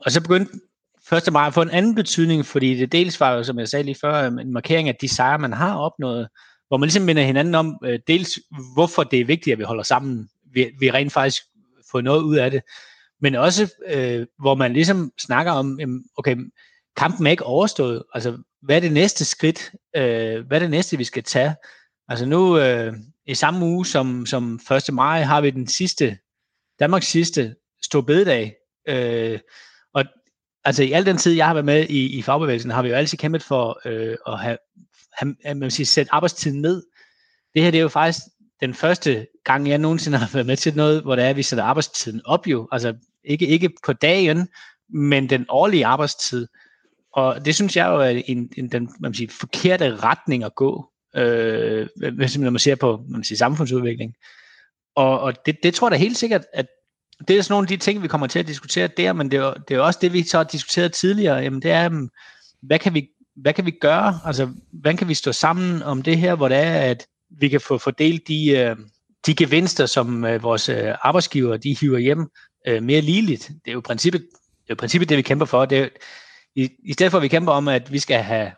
Og 0.00 0.12
så 0.12 0.20
begyndte 0.20 0.52
1. 1.12 1.32
maj 1.32 1.46
at 1.46 1.54
få 1.54 1.62
en 1.62 1.70
anden 1.70 1.94
betydning, 1.94 2.46
fordi 2.46 2.74
det 2.74 2.92
dels 2.92 3.20
var 3.20 3.32
jo, 3.32 3.42
som 3.42 3.58
jeg 3.58 3.68
sagde 3.68 3.82
lige 3.82 3.98
før, 4.00 4.26
en 4.26 4.52
markering 4.52 4.88
af 4.88 4.96
de 5.00 5.08
sejre, 5.08 5.38
man 5.38 5.52
har 5.52 5.76
opnået, 5.76 6.28
hvor 6.68 6.76
man 6.76 6.86
ligesom 6.86 7.02
minder 7.02 7.22
hinanden 7.22 7.54
om, 7.54 7.78
øh, 7.84 7.98
dels 8.08 8.38
hvorfor 8.74 9.02
det 9.02 9.20
er 9.20 9.24
vigtigt, 9.24 9.52
at 9.52 9.58
vi 9.58 9.64
holder 9.64 9.82
sammen, 9.82 10.28
vi, 10.52 10.70
vi 10.80 10.90
rent 10.90 11.12
faktisk 11.12 11.42
får 11.90 12.00
noget 12.00 12.22
ud 12.22 12.36
af 12.36 12.50
det, 12.50 12.62
men 13.20 13.34
også 13.34 13.74
øh, 13.86 14.26
hvor 14.38 14.54
man 14.54 14.72
ligesom 14.72 15.12
snakker 15.18 15.52
om, 15.52 15.78
okay, 16.16 16.36
kampen 16.96 17.26
er 17.26 17.30
ikke 17.30 17.44
overstået, 17.44 18.02
altså 18.14 18.38
hvad 18.62 18.76
er 18.76 18.80
det 18.80 18.92
næste 18.92 19.24
skridt, 19.24 19.72
øh, 19.96 20.46
hvad 20.46 20.58
er 20.58 20.58
det 20.58 20.70
næste, 20.70 20.98
vi 20.98 21.04
skal 21.04 21.22
tage? 21.22 21.54
Altså 22.08 22.26
nu, 22.26 22.58
øh, 22.58 22.94
i 23.26 23.34
samme 23.34 23.66
uge 23.66 23.86
som, 23.86 24.26
som 24.26 24.60
1. 24.88 24.94
maj, 24.94 25.22
har 25.22 25.40
vi 25.40 25.50
den 25.50 25.66
sidste, 25.66 26.18
Danmarks 26.80 27.06
sidste 27.06 27.54
stor 27.82 28.00
bededag, 28.00 28.54
øh, 28.88 29.38
og 29.94 30.04
altså 30.64 30.82
i 30.82 30.92
al 30.92 31.06
den 31.06 31.16
tid, 31.16 31.32
jeg 31.32 31.46
har 31.46 31.54
været 31.54 31.64
med 31.64 31.86
i, 31.88 32.18
i 32.18 32.22
fagbevægelsen, 32.22 32.70
har 32.70 32.82
vi 32.82 32.88
jo 32.88 32.94
altid 32.94 33.18
kæmpet 33.18 33.42
for 33.42 33.80
øh, 33.84 34.16
at 34.26 34.38
have 34.38 34.58
han, 35.18 35.36
man 35.58 35.70
sige, 35.70 35.86
sætte 35.86 36.14
arbejdstiden 36.14 36.60
ned. 36.60 36.82
Det 37.54 37.62
her 37.62 37.70
det 37.70 37.78
er 37.78 37.82
jo 37.82 37.88
faktisk 37.88 38.24
den 38.60 38.74
første 38.74 39.26
gang, 39.44 39.68
jeg 39.68 39.78
nogensinde 39.78 40.18
har 40.18 40.30
været 40.32 40.46
med 40.46 40.56
til 40.56 40.76
noget, 40.76 41.02
hvor 41.02 41.16
det 41.16 41.24
er, 41.24 41.30
at 41.30 41.36
vi 41.36 41.42
sætter 41.42 41.64
arbejdstiden 41.64 42.20
op 42.24 42.46
jo. 42.46 42.68
Altså 42.72 42.94
ikke, 43.24 43.46
ikke 43.46 43.70
på 43.86 43.92
dagen, 43.92 44.48
men 44.88 45.30
den 45.30 45.46
årlige 45.48 45.86
arbejdstid. 45.86 46.46
Og 47.12 47.44
det 47.44 47.54
synes 47.54 47.76
jeg 47.76 47.86
jo 47.86 48.00
er 48.00 48.08
en, 48.08 48.50
en, 48.56 48.72
den 48.72 48.88
man 49.00 49.14
siger, 49.14 49.32
forkerte 49.40 49.96
retning 49.96 50.44
at 50.44 50.54
gå, 50.54 50.90
øh, 51.16 51.88
hvis 52.14 52.38
man 52.38 52.58
ser 52.58 52.74
på 52.74 53.04
man 53.08 53.24
siger, 53.24 53.36
samfundsudvikling. 53.36 54.14
Og, 54.96 55.20
og 55.20 55.46
det, 55.46 55.56
det 55.62 55.74
tror 55.74 55.86
jeg 55.86 55.92
da 55.92 55.96
helt 55.96 56.16
sikkert, 56.16 56.44
at 56.52 56.66
det 57.28 57.38
er 57.38 57.42
sådan 57.42 57.52
nogle 57.52 57.64
af 57.64 57.68
de 57.68 57.76
ting, 57.76 58.02
vi 58.02 58.08
kommer 58.08 58.26
til 58.26 58.38
at 58.38 58.46
diskutere 58.46 58.86
der, 58.86 59.12
men 59.12 59.30
det 59.30 59.38
er, 59.38 59.54
det 59.54 59.76
er 59.76 59.80
også 59.80 59.98
det, 60.02 60.12
vi 60.12 60.22
så 60.22 60.36
har 60.36 60.44
diskuteret 60.44 60.92
tidligere. 60.92 61.36
Jamen, 61.36 61.62
det 61.62 61.70
er, 61.70 62.08
hvad 62.62 62.78
kan 62.78 62.94
vi 62.94 63.08
hvad 63.36 63.52
kan 63.52 63.66
vi 63.66 63.70
gøre? 63.70 64.20
Altså, 64.24 64.48
hvordan 64.72 64.96
kan 64.96 65.08
vi 65.08 65.14
stå 65.14 65.32
sammen 65.32 65.82
om 65.82 66.02
det 66.02 66.18
her, 66.18 66.34
hvor 66.34 66.48
det 66.48 66.58
er, 66.58 66.80
at 66.80 67.06
vi 67.30 67.48
kan 67.48 67.60
få 67.60 67.78
fordelt 67.78 68.28
de, 68.28 68.50
øh, 68.50 68.76
de 69.26 69.34
gevinster, 69.34 69.86
som 69.86 70.24
øh, 70.24 70.42
vores 70.42 70.68
øh, 70.68 70.94
arbejdsgiver 71.02 71.56
de 71.56 71.76
hiver 71.80 71.98
hjem 71.98 72.30
øh, 72.66 72.82
mere 72.82 73.00
ligeligt. 73.00 73.48
Det 73.64 73.70
er 73.70 73.72
jo 73.72 73.80
princippet, 73.80 74.20
det, 74.20 74.70
er 74.70 74.70
jo 74.70 74.74
princippet, 74.74 75.08
det 75.08 75.16
vi 75.16 75.22
kæmper 75.22 75.46
for. 75.46 75.64
Det 75.64 75.78
er, 75.78 75.88
i, 76.54 76.70
I 76.84 76.92
stedet 76.92 77.10
for, 77.10 77.18
at 77.18 77.22
vi 77.22 77.28
kæmper 77.28 77.52
om, 77.52 77.68
at 77.68 77.92
vi 77.92 77.98
skal 77.98 78.22
have 78.22 78.50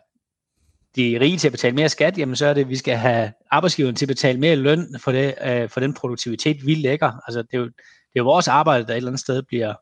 de 0.95 1.17
rige 1.19 1.37
til 1.37 1.47
at 1.47 1.51
betale 1.51 1.75
mere 1.75 1.89
skat, 1.89 2.17
jamen 2.17 2.35
så 2.35 2.45
er 2.45 2.53
det, 2.53 2.61
at 2.61 2.69
vi 2.69 2.75
skal 2.75 2.97
have 2.97 3.31
arbejdsgiveren 3.51 3.95
til 3.95 4.05
at 4.05 4.07
betale 4.07 4.39
mere 4.39 4.55
løn 4.55 4.99
for, 4.99 5.11
det, 5.11 5.35
øh, 5.45 5.69
for 5.69 5.79
den 5.79 5.93
produktivitet, 5.93 6.65
vi 6.65 6.75
lægger. 6.75 7.11
Altså, 7.27 7.41
det, 7.41 7.53
er 7.53 7.57
jo, 7.57 7.65
det 7.65 8.15
er 8.15 8.19
jo 8.19 8.23
vores 8.23 8.47
arbejde, 8.47 8.85
der 8.85 8.91
et 8.91 8.97
eller 8.97 9.09
andet 9.09 9.19
sted 9.19 9.43
bliver, 9.43 9.73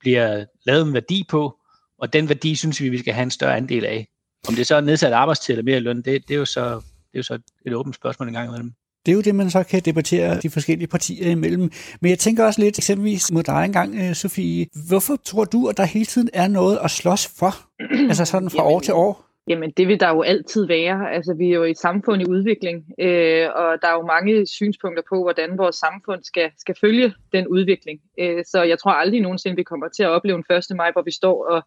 bliver 0.00 0.44
lavet 0.66 0.86
en 0.86 0.94
værdi 0.94 1.24
på, 1.28 1.55
og 1.98 2.12
den 2.12 2.28
værdi 2.28 2.54
synes 2.54 2.80
vi, 2.80 2.88
vi 2.88 2.98
skal 2.98 3.14
have 3.14 3.22
en 3.22 3.30
større 3.30 3.56
andel 3.56 3.84
af. 3.84 4.08
Om 4.48 4.54
det 4.54 4.66
så 4.66 4.76
er 4.76 4.80
nedsat 4.80 5.12
arbejdstid 5.12 5.54
eller 5.54 5.64
mere 5.64 5.80
løn, 5.80 5.96
det, 5.96 6.28
det, 6.28 6.34
er 6.34 6.38
jo 6.38 6.44
så, 6.44 6.64
det 6.74 7.14
er 7.14 7.18
jo 7.18 7.22
så 7.22 7.38
et 7.66 7.74
åbent 7.74 7.96
spørgsmål 7.96 8.28
en 8.28 8.34
gang 8.34 8.48
imellem. 8.48 8.72
Det 9.06 9.12
er 9.12 9.16
jo 9.16 9.20
det, 9.20 9.34
man 9.34 9.50
så 9.50 9.62
kan 9.62 9.82
debattere 9.84 10.40
de 10.40 10.50
forskellige 10.50 10.88
partier 10.88 11.30
imellem. 11.30 11.70
Men 12.00 12.10
jeg 12.10 12.18
tænker 12.18 12.44
også 12.44 12.60
lidt 12.60 12.78
eksempelvis 12.78 13.32
mod 13.32 13.42
dig 13.42 13.64
engang, 13.64 13.94
øh, 13.94 14.14
Sofie. 14.14 14.66
Hvorfor 14.88 15.16
tror 15.24 15.44
du, 15.44 15.66
at 15.66 15.76
der 15.76 15.84
hele 15.84 16.06
tiden 16.06 16.28
er 16.32 16.48
noget 16.48 16.78
at 16.84 16.90
slås 16.90 17.26
for? 17.26 17.54
altså 18.08 18.24
sådan 18.24 18.50
fra 18.50 18.64
år 18.64 18.80
til 18.80 18.94
år? 18.94 19.25
Jamen, 19.48 19.70
det 19.70 19.88
vil 19.88 20.00
der 20.00 20.08
jo 20.08 20.22
altid 20.22 20.66
være. 20.66 21.12
Altså, 21.12 21.34
vi 21.34 21.50
er 21.50 21.54
jo 21.54 21.62
et 21.62 21.78
samfund 21.78 22.22
i 22.22 22.28
udvikling, 22.28 22.86
øh, 23.00 23.48
og 23.54 23.76
der 23.82 23.88
er 23.88 23.92
jo 23.92 24.06
mange 24.06 24.46
synspunkter 24.46 25.02
på, 25.08 25.22
hvordan 25.22 25.58
vores 25.58 25.76
samfund 25.76 26.24
skal, 26.24 26.50
skal 26.58 26.74
følge 26.80 27.14
den 27.32 27.48
udvikling. 27.48 28.00
Øh, 28.18 28.44
så 28.44 28.62
jeg 28.62 28.78
tror 28.78 28.90
aldrig 28.90 29.20
nogensinde, 29.20 29.56
vi 29.56 29.62
kommer 29.62 29.88
til 29.88 30.02
at 30.02 30.10
opleve 30.10 30.38
en 30.38 30.56
1. 30.56 30.76
maj, 30.76 30.92
hvor 30.92 31.02
vi 31.02 31.10
står 31.10 31.46
og, 31.46 31.62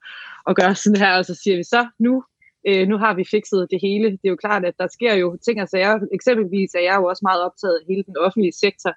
og 0.46 0.56
gør 0.56 0.74
sådan 0.74 1.02
her, 1.02 1.18
og 1.18 1.26
så 1.26 1.36
siger 1.36 1.58
vi 1.58 1.64
så, 1.64 1.88
nu 2.00 2.24
øh, 2.68 2.88
nu 2.88 2.98
har 2.98 3.14
vi 3.14 3.24
fikset 3.32 3.68
det 3.72 3.80
hele. 3.82 4.12
Det 4.12 4.26
er 4.26 4.30
jo 4.30 4.36
klart, 4.46 4.66
at 4.66 4.74
der 4.80 4.88
sker 4.88 5.14
jo 5.16 5.38
ting 5.46 5.62
og 5.62 5.68
sager. 5.68 6.00
Eksempelvis 6.14 6.74
er 6.76 6.84
jeg 6.90 6.96
jo 7.00 7.06
også 7.06 7.24
meget 7.26 7.42
optaget 7.48 7.76
af 7.80 7.86
hele 7.90 8.04
den 8.04 8.18
offentlige 8.18 8.52
sektor, 8.52 8.94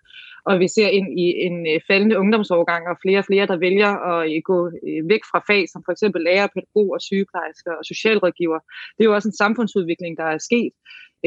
og 0.49 0.55
vi 0.63 0.69
ser 0.69 0.89
ind 0.99 1.09
i 1.25 1.27
en 1.47 1.57
øh, 1.73 1.81
faldende 1.89 2.19
ungdomsovergang, 2.23 2.83
og 2.91 2.97
flere 3.03 3.21
og 3.23 3.25
flere, 3.31 3.47
der 3.53 3.57
vælger 3.67 3.93
at 4.13 4.21
øh, 4.33 4.43
gå 4.51 4.59
øh, 4.89 5.03
væk 5.13 5.23
fra 5.31 5.41
fag, 5.49 5.63
som 5.73 5.83
for 5.85 5.93
eksempel 5.93 6.21
lærer, 6.29 6.49
pædagog 6.55 6.89
og 6.97 7.01
sygeplejersker 7.09 7.73
og 7.81 7.85
socialrådgiver. 7.93 8.59
Det 8.95 9.03
er 9.03 9.09
jo 9.11 9.15
også 9.15 9.29
en 9.29 9.41
samfundsudvikling, 9.43 10.13
der 10.21 10.29
er 10.35 10.39
sket. 10.49 10.73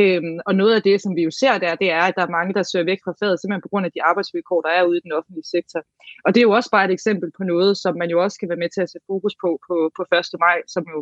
Øhm, 0.01 0.37
og 0.47 0.53
noget 0.61 0.73
af 0.75 0.83
det, 0.87 0.97
som 1.01 1.11
vi 1.17 1.21
jo 1.27 1.31
ser 1.41 1.57
der, 1.63 1.75
det 1.81 1.89
er, 1.99 2.03
at 2.07 2.15
der 2.17 2.23
er 2.25 2.37
mange, 2.37 2.53
der 2.57 2.63
søger 2.63 2.89
væk 2.91 3.01
fra 3.05 3.17
faget, 3.19 3.39
simpelthen 3.39 3.65
på 3.65 3.71
grund 3.71 3.85
af 3.85 3.91
de 3.91 4.03
arbejdsvilkår, 4.09 4.61
der 4.61 4.71
er 4.77 4.83
ude 4.89 4.97
i 4.97 5.05
den 5.05 5.15
offentlige 5.19 5.51
sektor. 5.55 5.81
Og 6.25 6.29
det 6.31 6.39
er 6.39 6.47
jo 6.49 6.55
også 6.57 6.69
bare 6.75 6.85
et 6.85 6.95
eksempel 6.97 7.29
på 7.37 7.43
noget, 7.53 7.71
som 7.83 7.93
man 8.01 8.09
jo 8.13 8.17
også 8.25 8.37
kan 8.39 8.49
være 8.49 8.63
med 8.63 8.71
til 8.71 8.81
at 8.85 8.91
sætte 8.91 9.09
fokus 9.11 9.35
på 9.43 9.49
på, 9.67 9.75
på 9.97 10.01
1. 10.03 10.43
maj, 10.45 10.57
som 10.73 10.83
jo 10.93 10.99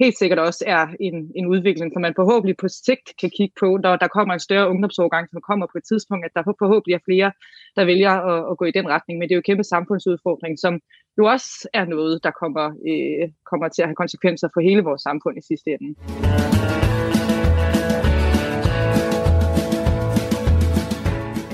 helt 0.00 0.18
sikkert 0.18 0.38
også 0.38 0.64
er 0.66 0.86
en, 1.00 1.32
en 1.36 1.46
udvikling, 1.46 1.92
som 1.92 2.02
man 2.02 2.14
forhåbentlig 2.20 2.56
på 2.56 2.68
sigt 2.68 3.06
kan 3.20 3.30
kigge 3.36 3.54
på, 3.60 3.68
når 3.84 3.96
der 3.96 4.08
kommer 4.08 4.34
en 4.34 4.46
større 4.48 4.68
ungdomsovergang, 4.68 5.28
som 5.30 5.40
kommer 5.48 5.66
på 5.66 5.78
et 5.78 5.84
tidspunkt, 5.90 6.24
at 6.24 6.34
der 6.34 6.42
forhåbentlig 6.58 6.94
er 6.94 7.06
flere, 7.10 7.32
der 7.76 7.84
vælger 7.84 8.14
at, 8.30 8.50
at 8.50 8.58
gå 8.58 8.64
i 8.64 8.76
den 8.78 8.88
retning. 8.88 9.18
Men 9.18 9.28
det 9.28 9.32
er 9.32 9.36
jo 9.36 9.44
en 9.44 9.50
kæmpe 9.50 9.64
samfundsudfordring, 9.64 10.58
som 10.58 10.80
jo 11.18 11.24
også 11.34 11.68
er 11.74 11.84
noget, 11.84 12.24
der 12.24 12.32
kommer, 12.42 12.66
øh, 12.90 13.28
kommer 13.50 13.68
til 13.68 13.82
at 13.82 13.88
have 13.88 14.00
konsekvenser 14.02 14.48
for 14.54 14.60
hele 14.60 14.82
vores 14.82 15.02
samfund 15.02 15.38
i 15.38 15.46
sidste 15.50 15.70
ende. 15.74 15.94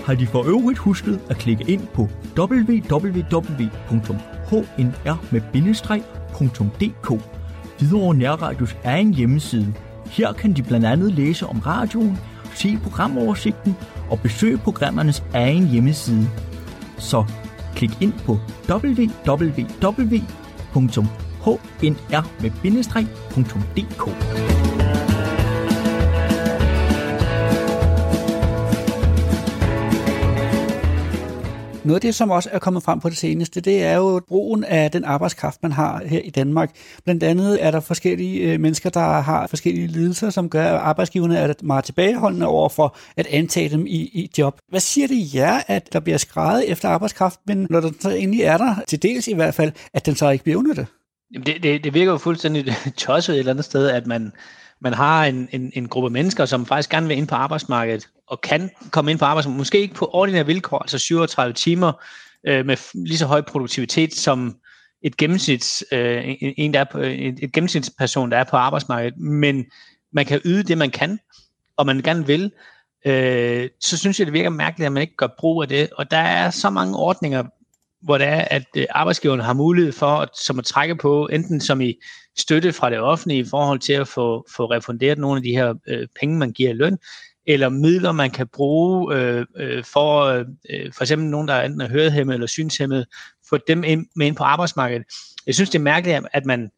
har 0.07 0.15
de 0.15 0.27
for 0.27 0.49
øvrigt 0.49 0.79
husket 0.79 1.21
at 1.31 1.37
klikke 1.37 1.65
ind 1.69 1.87
på 1.95 2.03
www.hnr.dk 2.39 3.47
Hvidovre 7.79 8.15
Nærradios 8.15 8.77
egen 8.85 9.15
hjemmeside. 9.15 9.75
Her 10.07 10.33
kan 10.33 10.53
de 10.53 10.63
blandt 10.63 10.87
andet 10.87 11.13
læse 11.13 11.47
om 11.47 11.59
radioen, 11.59 12.19
se 12.55 12.79
programoversigten 12.83 13.77
og 14.11 14.21
besøge 14.21 14.59
programmernes 14.59 15.23
egen 15.35 15.69
hjemmeside. 15.69 16.29
Så 16.99 17.25
klik 17.75 17.91
ind 18.01 18.13
på 18.13 18.39
www.hnr.dk. 18.69 19.77
Noget 31.87 31.97
af 31.97 32.01
det, 32.01 32.15
som 32.15 32.31
også 32.31 32.49
er 32.53 32.59
kommet 32.59 32.83
frem 32.83 33.01
på 33.01 33.09
det 33.09 33.17
seneste, 33.17 33.61
det 33.61 33.83
er 33.83 33.97
jo 33.97 34.21
brugen 34.29 34.65
af 34.65 34.91
den 34.91 35.05
arbejdskraft, 35.05 35.63
man 35.63 35.73
har 35.73 36.03
her 36.07 36.21
i 36.21 36.31
Danmark. 36.31 36.71
Blandt 37.05 37.23
andet 37.23 37.65
er 37.65 37.71
der 37.71 37.81
forskellige 37.81 38.53
øh, 38.53 38.61
mennesker, 38.61 38.91
der 38.91 39.01
har 39.01 39.47
forskellige 39.47 39.87
lidelser, 39.87 40.31
som 40.31 40.49
gør, 40.49 40.65
at 40.65 40.81
arbejdsgiverne 40.81 41.39
er 41.39 41.55
meget 41.63 41.85
tilbageholdende 41.85 42.47
over 42.47 42.69
for 42.69 42.97
at 43.17 43.27
antage 43.27 43.69
dem 43.69 43.87
i, 43.87 43.97
i 43.97 44.31
job. 44.39 44.59
Hvad 44.69 44.81
siger 44.81 45.09
det 45.09 45.35
jer, 45.35 45.61
at 45.67 45.93
der 45.93 46.01
bliver 46.01 46.19
skrevet 46.19 46.71
efter 46.71 46.89
arbejdskraft, 46.89 47.41
men 47.47 47.67
når 47.71 47.81
den 47.81 48.01
så 48.01 48.11
egentlig 48.11 48.43
er 48.43 48.57
der, 48.57 48.75
til 48.89 49.03
dels 49.03 49.29
i 49.29 49.35
hvert 49.35 49.55
fald, 49.55 49.73
at 49.95 50.07
den 50.07 50.15
så 50.15 50.31
ikke 50.31 50.45
bliver 50.45 50.59
udnyttet? 50.59 50.87
Det, 51.35 51.63
det, 51.63 51.85
det 51.85 51.95
virker 51.95 52.13
jo 52.13 52.19
fuldstændig 52.19 52.75
tosset 52.97 53.35
et 53.35 53.39
eller 53.39 53.53
andet 53.53 53.65
sted, 53.65 53.89
at 53.89 54.07
man, 54.07 54.33
man 54.81 54.95
har 54.95 55.25
en, 55.25 55.49
en, 55.53 55.73
en 55.75 55.89
gruppe 55.89 56.11
mennesker, 56.11 56.45
som 56.45 56.67
faktisk 56.67 56.91
gerne 56.91 57.09
vil 57.09 57.17
ind 57.17 57.29
på 57.29 57.35
arbejdsmarkedet, 57.35 58.09
og 58.27 58.41
kan 58.41 58.71
komme 58.91 59.11
ind 59.11 59.19
på 59.19 59.25
arbejdsmarkedet, 59.25 59.59
måske 59.59 59.81
ikke 59.81 59.95
på 59.95 60.11
ordinære 60.13 60.47
vilkår, 60.47 60.79
altså 60.79 60.99
37 60.99 61.53
timer, 61.53 61.93
øh, 62.47 62.67
med 62.67 62.77
lige 63.07 63.19
så 63.19 63.27
høj 63.27 63.41
produktivitet 63.41 64.15
som 64.15 64.57
et 65.03 65.17
gennemsnits, 65.17 65.85
øh, 65.93 66.23
en, 66.41 66.75
der 66.75 66.81
er 66.81 66.85
på, 66.93 66.99
et, 66.99 67.39
et 67.43 67.53
gennemsnitsperson, 67.53 68.31
der 68.31 68.39
er 68.39 68.45
på 68.45 68.57
arbejdsmarkedet, 68.57 69.19
men 69.19 69.65
man 70.13 70.27
kan 70.27 70.41
yde 70.45 70.63
det, 70.63 70.79
man 70.79 70.91
kan, 70.91 71.19
og 71.77 71.87
man 71.87 72.01
gerne 72.01 72.27
vil, 72.27 72.53
øh, 73.07 73.69
så 73.81 73.99
synes 73.99 74.19
jeg, 74.19 74.27
det 74.27 74.33
virker 74.33 74.51
mærkeligt, 74.51 74.87
at 74.87 74.93
man 74.93 75.01
ikke 75.01 75.17
gør 75.17 75.29
brug 75.39 75.63
af 75.63 75.69
det. 75.69 75.89
Og 75.97 76.11
der 76.11 76.19
er 76.19 76.51
så 76.51 76.71
mange 76.71 76.97
ordninger, 76.97 77.45
hvor 78.07 78.19
det 78.19 78.27
er, 78.27 78.41
at 78.41 78.63
øh, 78.77 78.87
arbejdsgiveren 78.91 78.91
arbejdsgiverne 78.91 79.43
har 79.43 79.53
mulighed 79.53 79.93
for 79.93 80.07
at, 80.07 80.29
som 80.39 80.59
at 80.59 80.65
trække 80.65 80.97
på, 80.97 81.27
enten 81.27 81.61
som 81.61 81.81
i 81.81 81.95
støtte 82.39 82.73
fra 82.73 82.91
det 82.91 82.99
offentlige 82.99 83.41
i 83.41 83.45
forhold 83.51 83.79
til 83.79 83.93
at 83.93 84.09
få, 84.09 84.47
få 84.57 84.67
refunderet 84.67 85.19
nogle 85.19 85.37
af 85.37 85.43
de 85.43 85.51
her 85.51 85.75
øh, 85.89 86.09
penge, 86.21 86.39
man 86.39 86.53
giver 86.53 86.71
i 86.71 86.73
løn, 86.73 86.99
eller 87.47 87.69
midler, 87.69 88.13
man 88.13 88.31
kan 88.31 88.49
bruge 88.49 89.17
øh, 89.17 89.47
øh, 89.57 89.85
for 89.85 90.25
øh, 90.25 90.45
øh 90.71 90.93
for 90.93 91.03
eksempel 91.03 91.29
nogen, 91.29 91.49
der 91.49 91.55
er 91.55 91.65
enten 91.65 91.81
er 91.81 91.89
hørehæmmet 91.89 92.35
eller 92.35 92.47
synshæmmet, 92.47 93.07
få 93.51 93.59
dem 93.69 93.85
ind, 93.85 94.07
med 94.17 94.27
ind 94.27 94.37
på 94.37 94.45
arbejdsmarkedet. 94.45 95.05
Jeg 95.47 95.55
synes, 95.55 95.71
det 95.71 95.79
er 95.79 95.83
mærkeligt, 95.83 96.21
at 96.33 96.47
man, 96.47 96.71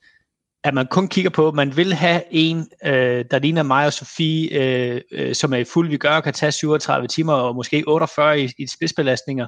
at 0.65 0.75
man 0.75 0.87
kun 0.87 1.09
kigger 1.09 1.31
på, 1.31 1.49
at 1.49 1.55
man 1.55 1.77
vil 1.77 1.93
have 1.93 2.23
en, 2.31 2.69
øh, 2.85 3.25
der 3.31 3.39
ligner 3.39 3.63
mig 3.63 3.87
og 3.87 3.93
Sofie, 3.93 4.51
øh, 4.53 5.01
øh, 5.13 5.35
som 5.35 5.53
er 5.53 5.57
i 5.57 5.65
fuld 5.65 5.89
vi 5.89 5.97
gør, 5.97 6.21
kan 6.21 6.33
tage 6.33 6.53
37 6.53 7.09
timer 7.09 7.33
og 7.33 7.55
måske 7.55 7.85
48 7.87 8.41
i, 8.41 8.51
i 8.59 8.67
spidsbelastninger, 8.67 9.47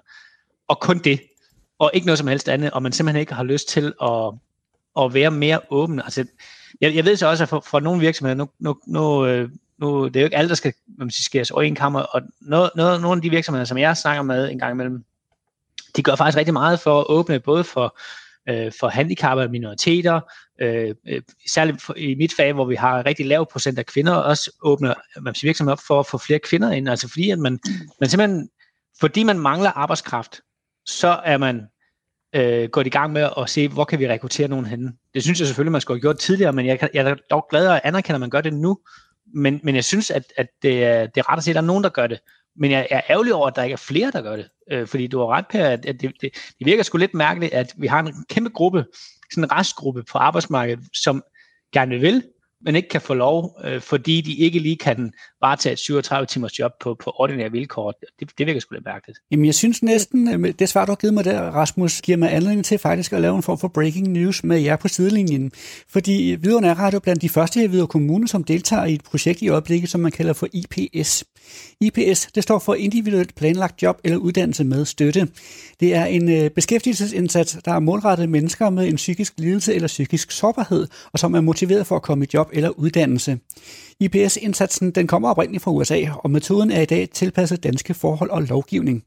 og 0.68 0.80
kun 0.80 0.98
det, 0.98 1.20
og 1.80 1.90
ikke 1.94 2.06
noget 2.06 2.18
som 2.18 2.28
helst 2.28 2.48
andet, 2.48 2.70
og 2.70 2.82
man 2.82 2.92
simpelthen 2.92 3.20
ikke 3.20 3.34
har 3.34 3.42
lyst 3.42 3.68
til 3.68 3.92
at, 4.02 4.32
at 5.04 5.14
være 5.14 5.30
mere 5.30 5.60
åben. 5.70 6.00
Altså, 6.00 6.24
jeg, 6.80 6.94
jeg 6.94 7.04
ved 7.04 7.16
så 7.16 7.26
også, 7.26 7.42
at 7.44 7.48
for, 7.48 7.60
for 7.66 7.80
nogle 7.80 8.00
virksomheder, 8.00 8.36
nu, 8.36 8.48
nu, 8.58 8.76
nu, 8.86 9.26
øh, 9.26 9.50
nu 9.78 10.08
det 10.08 10.16
er 10.16 10.20
jo 10.20 10.24
ikke 10.24 10.36
alle, 10.36 10.48
der 10.48 10.54
skal 10.54 10.72
man 10.98 11.10
siger, 11.10 11.24
skæres 11.24 11.50
over 11.50 11.62
en 11.62 11.74
kammer, 11.74 12.00
og 12.00 12.22
noget, 12.40 12.70
noget, 12.76 13.00
nogle 13.00 13.18
af 13.18 13.22
de 13.22 13.30
virksomheder, 13.30 13.64
som 13.64 13.78
jeg 13.78 13.96
snakker 13.96 14.22
med 14.22 14.50
en 14.50 14.58
gang 14.58 14.72
imellem, 14.72 15.04
de 15.96 16.02
gør 16.02 16.14
faktisk 16.14 16.38
rigtig 16.38 16.52
meget 16.52 16.80
for 16.80 17.00
at 17.00 17.06
åbne 17.08 17.40
både 17.40 17.64
for, 17.64 17.98
øh, 18.48 18.72
for 18.80 18.88
handicappede 18.88 19.48
minoriteter, 19.48 20.20
øh, 20.60 20.94
øh, 21.08 21.22
særligt 21.48 21.82
for, 21.82 21.94
i 21.96 22.14
mit 22.14 22.32
fag, 22.36 22.52
hvor 22.52 22.64
vi 22.64 22.74
har 22.74 23.06
rigtig 23.06 23.26
lav 23.26 23.50
procent 23.52 23.78
af 23.78 23.86
kvinder, 23.86 24.14
også 24.14 24.50
åbner 24.62 24.94
man 25.20 25.34
siger, 25.34 25.48
virksomheder 25.48 25.72
op 25.72 25.82
for 25.86 26.00
at 26.00 26.06
få 26.06 26.18
flere 26.18 26.38
kvinder 26.38 26.70
ind, 26.70 26.88
altså 26.88 27.08
fordi 27.08 27.30
at 27.30 27.38
man, 27.38 27.58
man 28.00 28.08
simpelthen, 28.08 28.50
fordi 29.00 29.22
man 29.22 29.38
mangler 29.38 29.70
arbejdskraft, 29.70 30.40
så 30.90 31.20
er 31.24 31.38
man 31.38 31.66
øh, 32.34 32.68
gået 32.68 32.86
i 32.86 32.90
gang 32.90 33.12
med 33.12 33.28
at 33.36 33.50
se, 33.50 33.68
hvor 33.68 33.84
kan 33.84 33.98
vi 33.98 34.08
rekruttere 34.08 34.48
nogen 34.48 34.66
henne. 34.66 34.92
Det 35.14 35.22
synes 35.22 35.38
jeg 35.40 35.46
selvfølgelig, 35.46 35.72
man 35.72 35.80
skulle 35.80 35.96
have 35.96 36.02
gjort 36.02 36.18
tidligere, 36.18 36.52
men 36.52 36.66
jeg, 36.66 36.88
jeg 36.94 37.10
er 37.10 37.14
dog 37.30 37.46
glad 37.50 37.68
og 37.68 37.80
anerkender, 37.84 38.16
at 38.16 38.20
man 38.20 38.30
gør 38.30 38.40
det 38.40 38.52
nu, 38.52 38.78
men, 39.34 39.60
men 39.62 39.74
jeg 39.74 39.84
synes, 39.84 40.10
at, 40.10 40.24
at 40.36 40.46
det, 40.62 40.84
er, 40.84 41.06
det 41.06 41.16
er 41.16 41.32
ret 41.32 41.36
at 41.36 41.44
se, 41.44 41.50
at 41.50 41.54
der 41.54 41.62
er 41.62 41.66
nogen, 41.66 41.84
der 41.84 41.90
gør 41.90 42.06
det. 42.06 42.18
Men 42.56 42.70
jeg 42.70 42.86
er 42.90 43.00
ærgerlig 43.10 43.34
over, 43.34 43.46
at 43.46 43.56
der 43.56 43.62
ikke 43.62 43.72
er 43.72 43.84
flere, 43.88 44.10
der 44.10 44.22
gør 44.22 44.36
det. 44.36 44.48
Øh, 44.70 44.86
fordi 44.86 45.06
du 45.06 45.18
har 45.18 45.26
ret, 45.26 45.44
Per, 45.50 45.64
at, 45.64 45.86
at 45.86 46.00
det, 46.00 46.12
det, 46.20 46.30
det 46.58 46.66
virker 46.66 46.82
sgu 46.82 46.98
lidt 46.98 47.14
mærkeligt, 47.14 47.54
at 47.54 47.72
vi 47.76 47.86
har 47.86 48.00
en 48.00 48.24
kæmpe 48.30 48.50
gruppe, 48.50 48.84
sådan 49.32 49.44
en 49.44 49.52
restgruppe 49.52 50.02
på 50.12 50.18
arbejdsmarkedet, 50.18 50.84
som 50.94 51.22
gerne 51.72 51.98
vil, 51.98 52.22
men 52.60 52.76
ikke 52.76 52.88
kan 52.88 53.00
få 53.00 53.14
lov, 53.14 53.60
øh, 53.64 53.80
fordi 53.80 54.20
de 54.20 54.34
ikke 54.34 54.58
lige 54.58 54.76
kan 54.76 55.12
varetage 55.40 55.72
et 55.72 55.78
37 55.78 56.26
timers 56.26 56.58
job 56.58 56.72
på, 56.80 56.96
på 57.04 57.12
ordinære 57.14 57.50
vilkår. 57.50 57.94
Det, 58.20 58.38
det 58.38 58.46
virker 58.46 58.60
sgu 58.60 58.74
lidt 58.74 58.84
mærkeligt. 58.84 59.18
Jamen, 59.30 59.46
jeg 59.46 59.54
synes 59.54 59.82
næsten, 59.82 60.44
øh, 60.44 60.54
det 60.58 60.68
svar, 60.68 60.84
du 60.84 60.90
har 60.90 60.96
givet 60.96 61.14
mig 61.14 61.24
der, 61.24 61.40
Rasmus, 61.40 62.00
giver 62.00 62.18
mig 62.18 62.32
anledning 62.32 62.64
til 62.64 62.78
faktisk 62.78 63.12
at 63.12 63.20
lave 63.20 63.36
en 63.36 63.42
form 63.42 63.58
for 63.58 63.68
breaking 63.68 64.08
news 64.08 64.44
med 64.44 64.58
jer 64.58 64.76
på 64.76 64.88
sidelinjen. 64.88 65.52
Fordi 65.88 66.32
øh, 66.32 66.40
Hvidovre 66.40 66.92
er 66.92 66.98
blandt 66.98 67.22
de 67.22 67.28
første 67.28 67.64
i 67.64 67.66
Hvidovre 67.66 67.88
Kommune, 67.88 68.28
som 68.28 68.44
deltager 68.44 68.84
i 68.84 68.94
et 68.94 69.02
projekt 69.04 69.42
i 69.42 69.48
øjeblikket, 69.48 69.90
som 69.90 70.00
man 70.00 70.12
kalder 70.12 70.32
for 70.32 70.48
IPS. 70.52 71.24
IPS, 71.80 72.26
det 72.34 72.42
står 72.42 72.58
for 72.58 72.74
individuelt 72.74 73.34
planlagt 73.34 73.82
job 73.82 74.00
eller 74.04 74.18
uddannelse 74.18 74.64
med 74.64 74.84
støtte. 74.84 75.28
Det 75.80 75.94
er 75.94 76.04
en 76.04 76.30
øh, 76.30 76.50
beskæftigelsesindsats, 76.50 77.58
der 77.64 77.72
er 77.72 77.78
målrettet 77.78 78.28
mennesker 78.28 78.70
med 78.70 78.88
en 78.88 78.96
psykisk 78.96 79.32
lidelse 79.38 79.74
eller 79.74 79.88
psykisk 79.88 80.30
sårbarhed, 80.30 80.86
og 81.12 81.18
som 81.18 81.34
er 81.34 81.40
motiveret 81.40 81.86
for 81.86 81.96
at 81.96 82.02
komme 82.02 82.24
i 82.24 82.28
job 82.34 82.50
eller 82.52 82.68
uddannelse. 82.68 83.38
IPS-indsatsen 84.00 84.90
den 84.90 85.06
kommer 85.06 85.28
oprindeligt 85.28 85.64
fra 85.64 85.70
USA, 85.70 86.00
og 86.18 86.30
metoden 86.30 86.70
er 86.70 86.80
i 86.80 86.84
dag 86.84 87.08
tilpasset 87.10 87.62
danske 87.62 87.94
forhold 87.94 88.30
og 88.30 88.42
lovgivning. 88.42 89.04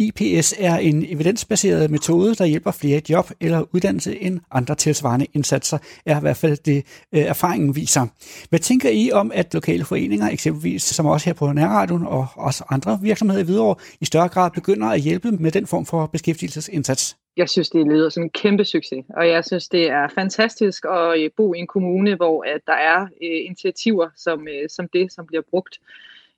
IPS 0.00 0.54
er 0.58 0.76
en 0.76 1.04
evidensbaseret 1.08 1.90
metode, 1.90 2.34
der 2.34 2.44
hjælper 2.44 2.70
flere 2.70 2.98
i 2.98 3.12
job 3.12 3.30
eller 3.40 3.64
uddannelse 3.74 4.22
end 4.22 4.40
andre 4.50 4.74
tilsvarende 4.74 5.26
indsatser, 5.34 5.78
er 6.06 6.16
i 6.16 6.20
hvert 6.20 6.36
fald 6.36 6.56
det 6.56 6.76
øh, 7.14 7.20
erfaringen 7.20 7.76
viser. 7.76 8.06
Hvad 8.48 8.58
tænker 8.58 8.90
I 8.90 9.10
om, 9.12 9.32
at 9.34 9.54
lokale 9.54 9.84
foreninger, 9.84 10.30
eksempelvis 10.30 10.82
som 10.82 11.06
også 11.06 11.26
her 11.26 11.34
på 11.34 11.52
Nærradion 11.52 12.06
og 12.06 12.26
også 12.36 12.64
andre 12.70 12.98
virksomheder 13.02 13.40
i 13.40 13.44
Hvidovre, 13.44 13.76
i 14.00 14.04
større 14.04 14.28
grad 14.28 14.50
begynder 14.50 14.88
at 14.88 15.00
hjælpe 15.00 15.30
med 15.30 15.50
den 15.50 15.66
form 15.66 15.86
for 15.86 16.06
beskæftigelsesindsats? 16.06 17.16
jeg 17.36 17.48
synes, 17.48 17.70
det 17.70 17.86
lyder 17.86 18.08
som 18.08 18.22
en 18.22 18.30
kæmpe 18.30 18.64
succes, 18.64 19.04
og 19.16 19.28
jeg 19.28 19.44
synes, 19.44 19.68
det 19.68 19.90
er 19.90 20.08
fantastisk 20.08 20.84
at 20.84 21.30
bo 21.36 21.54
i 21.54 21.58
en 21.58 21.66
kommune, 21.66 22.14
hvor 22.14 22.44
at 22.54 22.60
der 22.66 22.72
er 22.72 23.00
øh, 23.02 23.40
initiativer 23.48 24.08
som, 24.16 24.48
øh, 24.48 24.68
som 24.68 24.88
det, 24.92 25.12
som 25.12 25.26
bliver 25.26 25.42
brugt. 25.50 25.80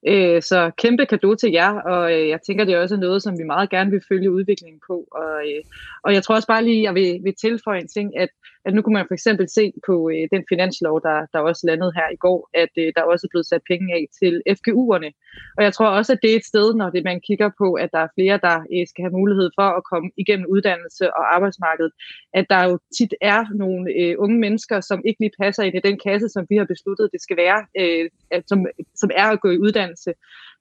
Øh, 0.06 0.42
så 0.42 0.70
kæmpe 0.78 1.06
kado 1.06 1.34
til 1.34 1.52
jer, 1.52 1.80
og 1.80 2.12
øh, 2.12 2.28
jeg 2.28 2.40
tænker, 2.46 2.64
det 2.64 2.74
er 2.74 2.80
også 2.80 2.96
noget, 2.96 3.22
som 3.22 3.38
vi 3.38 3.44
meget 3.44 3.70
gerne 3.70 3.90
vil 3.90 4.02
følge 4.08 4.30
udviklingen 4.30 4.80
på. 4.86 5.08
Og, 5.10 5.32
øh, 5.48 5.62
og 6.04 6.14
jeg 6.14 6.22
tror 6.22 6.34
også 6.34 6.48
bare 6.48 6.64
lige, 6.64 6.82
jeg 6.82 6.94
vil, 6.94 7.20
vil 7.24 7.34
tilføje 7.40 7.80
en 7.80 7.88
ting, 7.88 8.18
at 8.18 8.28
at 8.64 8.74
nu 8.74 8.82
kunne 8.82 8.98
man 8.98 9.08
for 9.08 9.14
eksempel 9.14 9.46
se 9.48 9.72
på 9.86 10.10
øh, 10.14 10.24
den 10.34 10.44
finanslov, 10.48 11.02
der, 11.02 11.18
der 11.32 11.38
også 11.38 11.62
landede 11.66 11.92
her 11.98 12.08
i 12.12 12.16
går, 12.16 12.50
at 12.62 12.72
øh, 12.82 12.92
der 12.96 13.02
også 13.02 13.26
er 13.26 13.32
blevet 13.32 13.46
sat 13.46 13.62
penge 13.70 13.94
af 13.94 14.04
til 14.20 14.34
FGU'erne. 14.58 15.10
Og 15.56 15.64
jeg 15.66 15.72
tror 15.74 15.88
også, 15.98 16.12
at 16.12 16.18
det 16.22 16.30
er 16.32 16.36
et 16.36 16.50
sted, 16.52 16.74
når 16.74 16.90
det, 16.90 17.04
man 17.04 17.20
kigger 17.20 17.50
på, 17.58 17.68
at 17.72 17.90
der 17.92 17.98
er 17.98 18.14
flere, 18.16 18.38
der 18.48 18.56
øh, 18.74 18.86
skal 18.90 19.02
have 19.04 19.18
mulighed 19.20 19.50
for 19.58 19.68
at 19.78 19.84
komme 19.92 20.10
igennem 20.16 20.46
uddannelse 20.54 21.04
og 21.16 21.34
arbejdsmarkedet, 21.34 21.92
at 22.34 22.46
der 22.50 22.62
jo 22.68 22.78
tit 22.98 23.14
er 23.20 23.40
nogle 23.54 23.92
øh, 24.00 24.14
unge 24.18 24.38
mennesker, 24.38 24.80
som 24.80 25.02
ikke 25.06 25.20
lige 25.20 25.38
passer 25.42 25.62
ind 25.62 25.76
i 25.76 25.86
den 25.88 25.98
kasse, 26.06 26.28
som 26.28 26.46
vi 26.50 26.56
har 26.56 26.64
besluttet, 26.64 27.12
det 27.12 27.20
skal 27.22 27.36
være, 27.36 27.60
øh, 27.80 28.10
at, 28.30 28.42
som, 28.50 28.66
som 28.94 29.10
er 29.16 29.28
at 29.34 29.40
gå 29.40 29.50
i 29.50 29.58
uddannelse. 29.58 30.12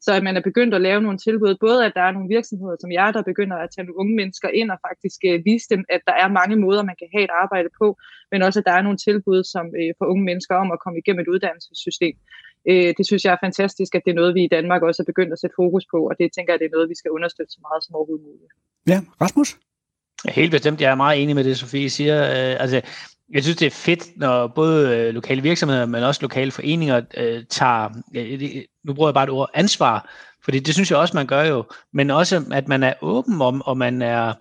Så 0.06 0.14
at 0.14 0.24
man 0.24 0.38
er 0.38 0.42
begyndt 0.50 0.74
at 0.74 0.82
lave 0.82 1.02
nogle 1.02 1.18
tilbud, 1.18 1.56
både 1.60 1.86
at 1.86 1.94
der 1.96 2.02
er 2.02 2.12
nogle 2.12 2.28
virksomheder 2.28 2.76
som 2.80 2.92
jeg, 2.92 3.14
der 3.14 3.30
begynder 3.32 3.58
at 3.58 3.70
tage 3.76 3.86
nogle 3.86 4.00
unge 4.02 4.16
mennesker 4.16 4.50
ind 4.50 4.72
og 4.72 4.80
faktisk 4.88 5.20
øh, 5.26 5.46
vise 5.46 5.68
dem, 5.74 5.84
at 5.90 6.02
der 6.08 6.14
er 6.14 6.38
mange 6.40 6.56
måder, 6.56 6.84
man 6.84 6.96
kan 7.00 7.10
have 7.14 7.24
et 7.24 7.34
arbejde 7.44 7.70
på, 7.82 7.91
men 8.32 8.42
også 8.42 8.60
at 8.60 8.66
der 8.66 8.72
er 8.72 8.82
nogle 8.82 8.98
tilbud 8.98 9.44
som 9.54 9.66
øh, 9.80 9.92
for 9.98 10.06
unge 10.06 10.24
mennesker 10.30 10.56
om 10.56 10.72
at 10.72 10.80
komme 10.84 11.00
igennem 11.00 11.22
et 11.22 11.32
uddannelsessystem. 11.34 12.16
Øh, 12.70 12.94
det 12.98 13.06
synes 13.06 13.26
jeg 13.26 13.34
er 13.34 13.46
fantastisk, 13.48 13.96
at 13.96 14.02
det 14.06 14.12
er 14.12 14.20
noget, 14.22 14.36
vi 14.36 14.44
i 14.44 14.54
Danmark 14.58 14.82
også 14.82 15.02
er 15.04 15.12
begyndt 15.12 15.34
at 15.34 15.40
sætte 15.40 15.56
fokus 15.62 15.86
på, 15.94 16.00
og 16.10 16.14
det 16.20 16.28
tænker 16.36 16.54
jeg, 16.54 16.60
det 16.60 16.68
er 16.68 16.76
noget, 16.78 16.90
vi 16.90 16.96
skal 17.02 17.12
understøtte 17.12 17.52
så 17.52 17.60
meget 17.68 17.84
som 17.84 17.96
overhovedet 17.96 18.26
muligt. 18.26 18.52
Ja, 18.92 18.98
Rasmus? 19.22 19.50
Helt 20.30 20.52
bestemt. 20.52 20.82
Jeg 20.82 20.92
er 20.92 20.96
meget 20.96 21.22
enig 21.24 21.36
med 21.36 21.44
det, 21.44 21.58
Sofie 21.58 21.90
siger. 21.90 22.18
Øh, 22.24 22.62
altså, 22.64 22.82
jeg 23.34 23.44
synes, 23.44 23.58
det 23.58 23.66
er 23.66 23.72
fedt, 23.72 24.18
når 24.18 24.48
både 24.48 24.98
øh, 24.98 25.14
lokale 25.14 25.42
virksomheder, 25.42 25.86
men 25.86 26.04
også 26.04 26.22
lokale 26.22 26.52
foreninger 26.52 27.02
øh, 27.18 27.44
tager, 27.50 27.90
øh, 28.16 28.42
nu 28.84 28.94
bruger 28.94 29.10
jeg 29.10 29.14
bare 29.14 29.24
et 29.24 29.30
ord, 29.30 29.50
ansvar, 29.54 30.10
fordi 30.44 30.60
det 30.60 30.74
synes 30.74 30.92
jeg 30.92 31.00
også, 31.00 31.18
man 31.18 31.28
gør 31.28 31.44
jo, 31.44 31.64
men 31.94 32.10
også, 32.10 32.46
at 32.52 32.68
man 32.68 32.84
er 32.84 32.94
åben 33.02 33.42
om, 33.42 33.62
og 33.62 33.78
man 33.78 34.02
er, 34.02 34.34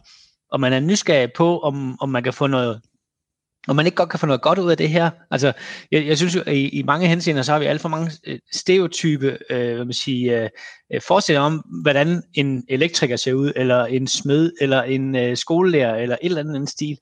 og 0.53 0.61
man 0.61 0.73
er 0.73 0.81
nysgerrig 0.81 1.33
på, 1.33 1.61
om, 1.61 2.01
om 2.01 2.09
man 2.09 2.23
kan 2.23 2.33
få 2.33 2.47
noget, 2.47 2.81
om 3.71 3.77
man 3.77 3.87
ikke 3.87 3.97
godt 3.97 4.09
kan 4.09 4.19
få 4.19 4.27
noget 4.27 4.43
godt 4.43 4.59
ud 4.59 4.71
af 4.71 4.77
det 4.77 4.89
her. 4.89 5.11
Altså, 5.31 5.53
jeg, 5.91 6.07
jeg 6.07 6.17
synes 6.17 6.37
jo, 6.37 6.43
i, 6.47 6.69
i 6.69 6.83
mange 6.83 7.07
henseender, 7.07 7.43
så 7.43 7.53
har 7.53 7.59
vi 7.59 7.65
alt 7.65 7.81
for 7.81 7.89
mange 7.89 8.11
øh, 8.27 8.39
stereotype, 8.53 9.39
øh, 9.51 9.75
hvad 9.75 9.85
man 9.85 9.93
siger, 9.93 10.45
øh, 10.45 10.51
øh, 10.93 11.01
forestillinger 11.09 11.47
om, 11.47 11.65
hvordan 11.83 12.23
en 12.35 12.65
elektriker 12.69 13.17
ser 13.17 13.33
ud, 13.33 13.53
eller 13.57 13.85
en 13.85 14.07
smed, 14.07 14.53
eller 14.61 14.83
en 14.83 15.17
øh, 15.17 15.37
skolelærer, 15.37 15.97
eller 15.97 16.17
et 16.23 16.27
eller 16.27 16.41
andet 16.41 16.69
stil. 16.69 16.99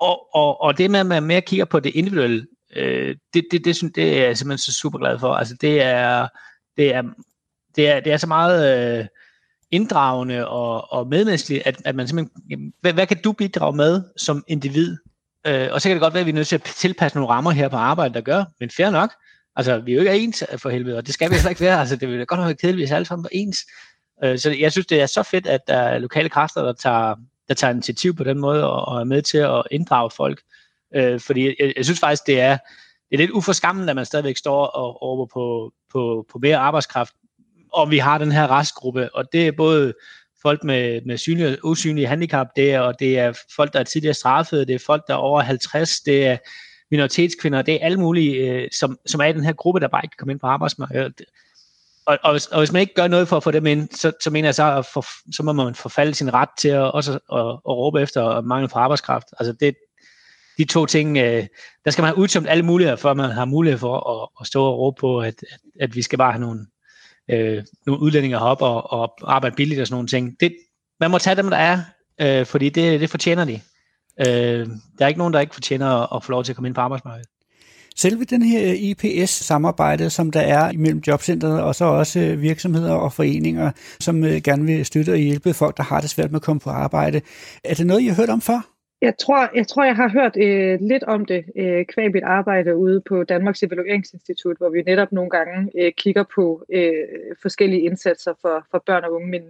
Og, 0.00 0.34
og, 0.34 0.60
og 0.60 0.78
det 0.78 0.90
med, 0.90 1.00
at 1.00 1.06
man 1.06 1.22
mere 1.22 1.40
kigger 1.40 1.64
på 1.64 1.80
det 1.80 1.94
individuelle, 1.94 2.46
øh, 2.76 3.16
det, 3.34 3.44
det, 3.50 3.64
det, 3.64 3.76
synes, 3.76 3.92
det 3.94 4.18
er 4.18 4.26
jeg 4.26 4.38
simpelthen 4.38 4.58
så 4.58 4.72
super 4.72 4.98
glad 4.98 5.18
for. 5.18 5.34
Altså, 5.34 5.56
det 5.60 5.82
er, 5.82 6.28
det 6.76 6.94
er, 6.94 7.02
det 7.76 7.88
er, 7.88 8.00
det 8.00 8.12
er 8.12 8.16
så 8.16 8.26
meget 8.26 8.98
øh, 8.98 9.06
inddragende 9.70 10.48
og, 10.48 10.92
og 10.92 11.06
medmenneskeligt, 11.08 11.66
at, 11.66 11.82
at 11.84 11.94
man 11.94 12.08
simpelthen, 12.08 12.72
hvad, 12.80 12.92
hvad 12.92 13.06
kan 13.06 13.22
du 13.24 13.32
bidrage 13.32 13.76
med 13.76 14.02
som 14.16 14.44
individ? 14.48 14.96
Øh, 15.46 15.68
og 15.72 15.80
så 15.80 15.88
kan 15.88 15.96
det 15.96 16.02
godt 16.02 16.14
være, 16.14 16.20
at 16.20 16.26
vi 16.26 16.30
er 16.30 16.34
nødt 16.34 16.48
til 16.48 16.56
at 16.56 16.62
tilpasse 16.62 17.18
nogle 17.18 17.34
rammer 17.34 17.50
her 17.50 17.68
på 17.68 17.76
arbejdet, 17.76 18.14
der 18.14 18.20
gør, 18.20 18.44
men 18.60 18.70
fair 18.70 18.90
nok. 18.90 19.10
Altså, 19.56 19.78
vi 19.78 19.92
er 19.92 19.96
jo 19.96 20.00
ikke 20.00 20.24
ens 20.24 20.44
for 20.56 20.70
helvede, 20.70 20.96
og 20.96 21.06
det 21.06 21.14
skal 21.14 21.30
vi 21.30 21.34
heller 21.34 21.48
ikke 21.48 21.60
være. 21.60 21.80
Altså, 21.80 21.96
det 21.96 22.08
ville 22.08 22.26
godt 22.26 22.40
nok 22.40 22.46
være 22.46 22.56
kedeligt, 22.56 22.80
hvis 22.80 22.92
alle 22.92 23.04
sammen 23.04 23.24
var 23.24 23.30
ens. 23.32 23.58
Øh, 24.24 24.38
så 24.38 24.50
jeg 24.50 24.72
synes, 24.72 24.86
det 24.86 25.00
er 25.00 25.06
så 25.06 25.22
fedt, 25.22 25.46
at 25.46 25.60
der 25.68 25.76
er 25.76 25.98
lokale 25.98 26.28
kræfter, 26.28 26.62
der 26.62 26.72
tager, 26.72 27.14
der 27.48 27.54
tager 27.54 27.72
initiativ 27.72 28.16
på 28.16 28.24
den 28.24 28.38
måde, 28.38 28.70
og, 28.70 28.88
og 28.88 29.00
er 29.00 29.04
med 29.04 29.22
til 29.22 29.38
at 29.38 29.62
inddrage 29.70 30.10
folk. 30.10 30.40
Øh, 30.94 31.20
fordi 31.20 31.46
jeg, 31.46 31.72
jeg 31.76 31.84
synes 31.84 32.00
faktisk, 32.00 32.26
det 32.26 32.40
er, 32.40 32.58
det 33.10 33.14
er 33.14 33.18
lidt 33.18 33.30
uforskammende, 33.30 33.90
at 33.90 33.96
man 33.96 34.04
stadigvæk 34.04 34.36
står 34.36 34.66
og 34.66 35.02
over 35.02 35.26
på, 35.26 35.72
på, 35.92 36.26
på 36.32 36.38
mere 36.38 36.56
arbejdskraft, 36.56 37.12
og 37.72 37.90
vi 37.90 37.98
har 37.98 38.18
den 38.18 38.32
her 38.32 38.50
restgruppe, 38.50 39.14
og 39.14 39.32
det 39.32 39.46
er 39.46 39.52
både 39.52 39.94
folk 40.42 40.64
med, 40.64 41.00
med 41.06 41.18
synlige 41.18 41.48
og 41.48 41.58
usynlige 41.64 42.06
handicap, 42.06 42.46
det 42.56 42.72
er, 42.72 42.80
og 42.80 43.00
det 43.00 43.18
er 43.18 43.32
folk, 43.56 43.72
der 43.72 43.80
er 43.80 43.84
tidligere 43.84 44.14
straffet, 44.14 44.68
det 44.68 44.74
er 44.74 44.84
folk, 44.86 45.06
der 45.06 45.14
er 45.14 45.18
over 45.18 45.40
50, 45.40 46.00
det 46.00 46.26
er 46.26 46.36
minoritetskvinder, 46.90 47.62
det 47.62 47.74
er 47.74 47.84
alle 47.84 48.00
mulige, 48.00 48.34
øh, 48.34 48.68
som, 48.78 48.98
som 49.06 49.20
er 49.20 49.24
i 49.24 49.32
den 49.32 49.44
her 49.44 49.52
gruppe, 49.52 49.80
der 49.80 49.88
bare 49.88 50.00
ikke 50.04 50.12
kan 50.12 50.18
komme 50.18 50.32
ind 50.32 50.40
på 50.40 50.46
arbejdsmarkedet. 50.46 51.22
Og, 52.06 52.18
og, 52.22 52.32
hvis, 52.32 52.46
og 52.46 52.58
hvis 52.58 52.72
man 52.72 52.80
ikke 52.80 52.94
gør 52.94 53.08
noget 53.08 53.28
for 53.28 53.36
at 53.36 53.42
få 53.42 53.50
dem 53.50 53.66
ind, 53.66 53.88
så, 53.92 54.12
så 54.22 54.30
mener 54.30 54.48
jeg 54.48 54.54
så, 54.54 54.78
at 54.78 54.86
for, 54.86 55.04
så 55.32 55.42
må 55.42 55.52
man 55.52 55.74
forfalde 55.74 56.14
sin 56.14 56.34
ret 56.34 56.48
til 56.58 56.68
at, 56.68 56.92
også 56.92 57.12
at, 57.12 57.20
at, 57.32 57.46
at 57.50 57.76
råbe 57.76 58.02
efter 58.02 58.40
mangel 58.40 58.68
på 58.68 58.78
arbejdskraft. 58.78 59.26
Altså 59.38 59.52
det, 59.52 59.74
de 60.58 60.64
to 60.64 60.86
ting, 60.86 61.18
øh, 61.18 61.46
der 61.84 61.90
skal 61.90 62.02
man 62.02 62.08
have 62.08 62.18
udtømt 62.18 62.48
alle 62.48 62.64
muligheder, 62.64 62.96
for 62.96 63.14
man 63.14 63.30
har 63.30 63.44
mulighed 63.44 63.78
for 63.78 64.22
at, 64.22 64.28
at 64.40 64.46
stå 64.46 64.64
og 64.64 64.78
råbe 64.78 65.00
på, 65.00 65.20
at, 65.20 65.34
at, 65.52 65.60
at 65.80 65.94
vi 65.94 66.02
skal 66.02 66.18
bare 66.18 66.32
have 66.32 66.40
nogle, 66.40 66.66
øh, 67.30 67.62
nogle 67.86 68.02
udlændinge 68.02 68.38
herop 68.38 68.62
og, 68.62 68.92
og 68.92 69.34
arbejde 69.34 69.56
billigt 69.56 69.80
og 69.80 69.86
sådan 69.86 69.94
nogle 69.94 70.08
ting. 70.08 70.36
Det, 70.40 70.56
man 71.00 71.10
må 71.10 71.18
tage 71.18 71.36
dem, 71.36 71.50
der 71.50 71.56
er, 71.56 71.80
øh, 72.20 72.46
fordi 72.46 72.68
det, 72.68 73.00
det 73.00 73.10
fortjener 73.10 73.44
de. 73.44 73.60
Øh, 74.20 74.66
der 74.98 75.04
er 75.04 75.08
ikke 75.08 75.18
nogen, 75.18 75.32
der 75.32 75.40
ikke 75.40 75.54
fortjener 75.54 75.86
at, 75.86 76.08
at 76.14 76.24
få 76.24 76.32
lov 76.32 76.44
til 76.44 76.52
at 76.52 76.56
komme 76.56 76.68
ind 76.68 76.74
på 76.74 76.80
arbejdsmarkedet. 76.80 77.28
Selve 77.96 78.24
den 78.24 78.42
her 78.42 78.70
øh, 78.70 78.74
IPS-samarbejde, 78.74 80.10
som 80.10 80.30
der 80.30 80.40
er 80.40 80.72
mellem 80.72 81.02
jobcentret 81.06 81.62
og 81.62 81.74
så 81.74 81.84
også 81.84 82.20
øh, 82.20 82.42
virksomheder 82.42 82.92
og 82.92 83.12
foreninger, 83.12 83.70
som 84.00 84.24
øh, 84.24 84.42
gerne 84.44 84.64
vil 84.64 84.86
støtte 84.86 85.10
og 85.10 85.18
hjælpe 85.18 85.54
folk, 85.54 85.76
der 85.76 85.82
har 85.82 86.00
det 86.00 86.10
svært 86.10 86.30
med 86.30 86.38
at 86.38 86.42
komme 86.42 86.60
på 86.60 86.70
arbejde. 86.70 87.20
Er 87.64 87.74
det 87.74 87.86
noget, 87.86 88.02
I 88.02 88.06
har 88.06 88.14
hørt 88.14 88.30
om 88.30 88.40
før? 88.40 88.75
Jeg 89.02 89.14
tror, 89.18 89.56
jeg, 89.56 89.66
tror, 89.66 89.84
jeg 89.84 89.96
har 89.96 90.08
hørt 90.08 90.36
øh, 90.36 90.78
lidt 90.80 91.02
om 91.02 91.24
det 91.24 91.44
øh, 91.56 91.84
kvæg 91.86 92.12
mit 92.12 92.22
arbejde 92.22 92.76
ude 92.76 93.02
på 93.08 93.24
Danmarks 93.24 93.62
Evalueringsinstitut, 93.62 94.56
hvor 94.58 94.70
vi 94.70 94.82
netop 94.82 95.12
nogle 95.12 95.30
gange 95.30 95.70
øh, 95.78 95.92
kigger 95.98 96.24
på 96.34 96.64
øh, 96.72 96.92
forskellige 97.42 97.82
indsatser 97.82 98.32
for, 98.40 98.66
for 98.70 98.82
børn 98.86 99.04
og 99.04 99.12
unge. 99.12 99.28
Men, 99.28 99.42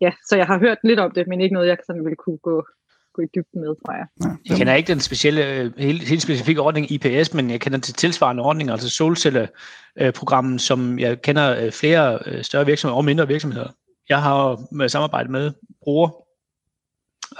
ja, 0.00 0.12
så 0.28 0.36
jeg 0.36 0.46
har 0.46 0.58
hørt 0.58 0.78
lidt 0.84 1.00
om 1.00 1.10
det, 1.10 1.26
men 1.26 1.40
ikke 1.40 1.54
noget, 1.54 1.68
jeg 1.68 1.76
sådan 1.86 2.04
vil 2.04 2.16
kunne 2.16 2.38
gå, 2.38 2.66
gå 3.14 3.22
i 3.22 3.26
dybden 3.34 3.60
med, 3.60 3.74
tror 3.84 3.94
jeg. 3.94 4.06
Jeg 4.48 4.56
kender 4.56 4.74
ikke 4.74 4.92
den 4.92 5.00
specielle, 5.00 5.54
øh, 5.54 5.72
helt, 5.78 6.08
helt 6.08 6.22
specifikke 6.22 6.60
ordning 6.60 6.92
IPS, 6.92 7.34
men 7.34 7.50
jeg 7.50 7.60
kender 7.60 7.78
til 7.78 7.94
tilsvarende 7.94 8.42
ordninger, 8.42 8.72
altså 8.72 8.88
solcelleprogrammet, 8.88 10.60
som 10.60 10.98
jeg 10.98 11.22
kender 11.22 11.64
øh, 11.64 11.72
flere 11.72 12.18
øh, 12.26 12.42
større 12.42 12.66
virksomheder 12.66 12.96
og 12.96 13.04
mindre 13.04 13.28
virksomheder. 13.28 13.68
Jeg 14.08 14.22
har 14.22 14.74
med 14.74 14.88
samarbejde 14.88 15.32
med 15.32 15.52
bruger 15.82 16.29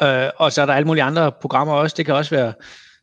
Øh, 0.03 0.31
og 0.37 0.53
så 0.53 0.63
er 0.63 0.67
der 0.67 0.73
alle 0.73 0.87
mulige 0.87 1.03
andre 1.03 1.33
programmer 1.33 1.75
også. 1.75 1.95
Det 1.97 2.07
kan 2.07 2.15
også 2.15 2.35
være, 2.35 2.53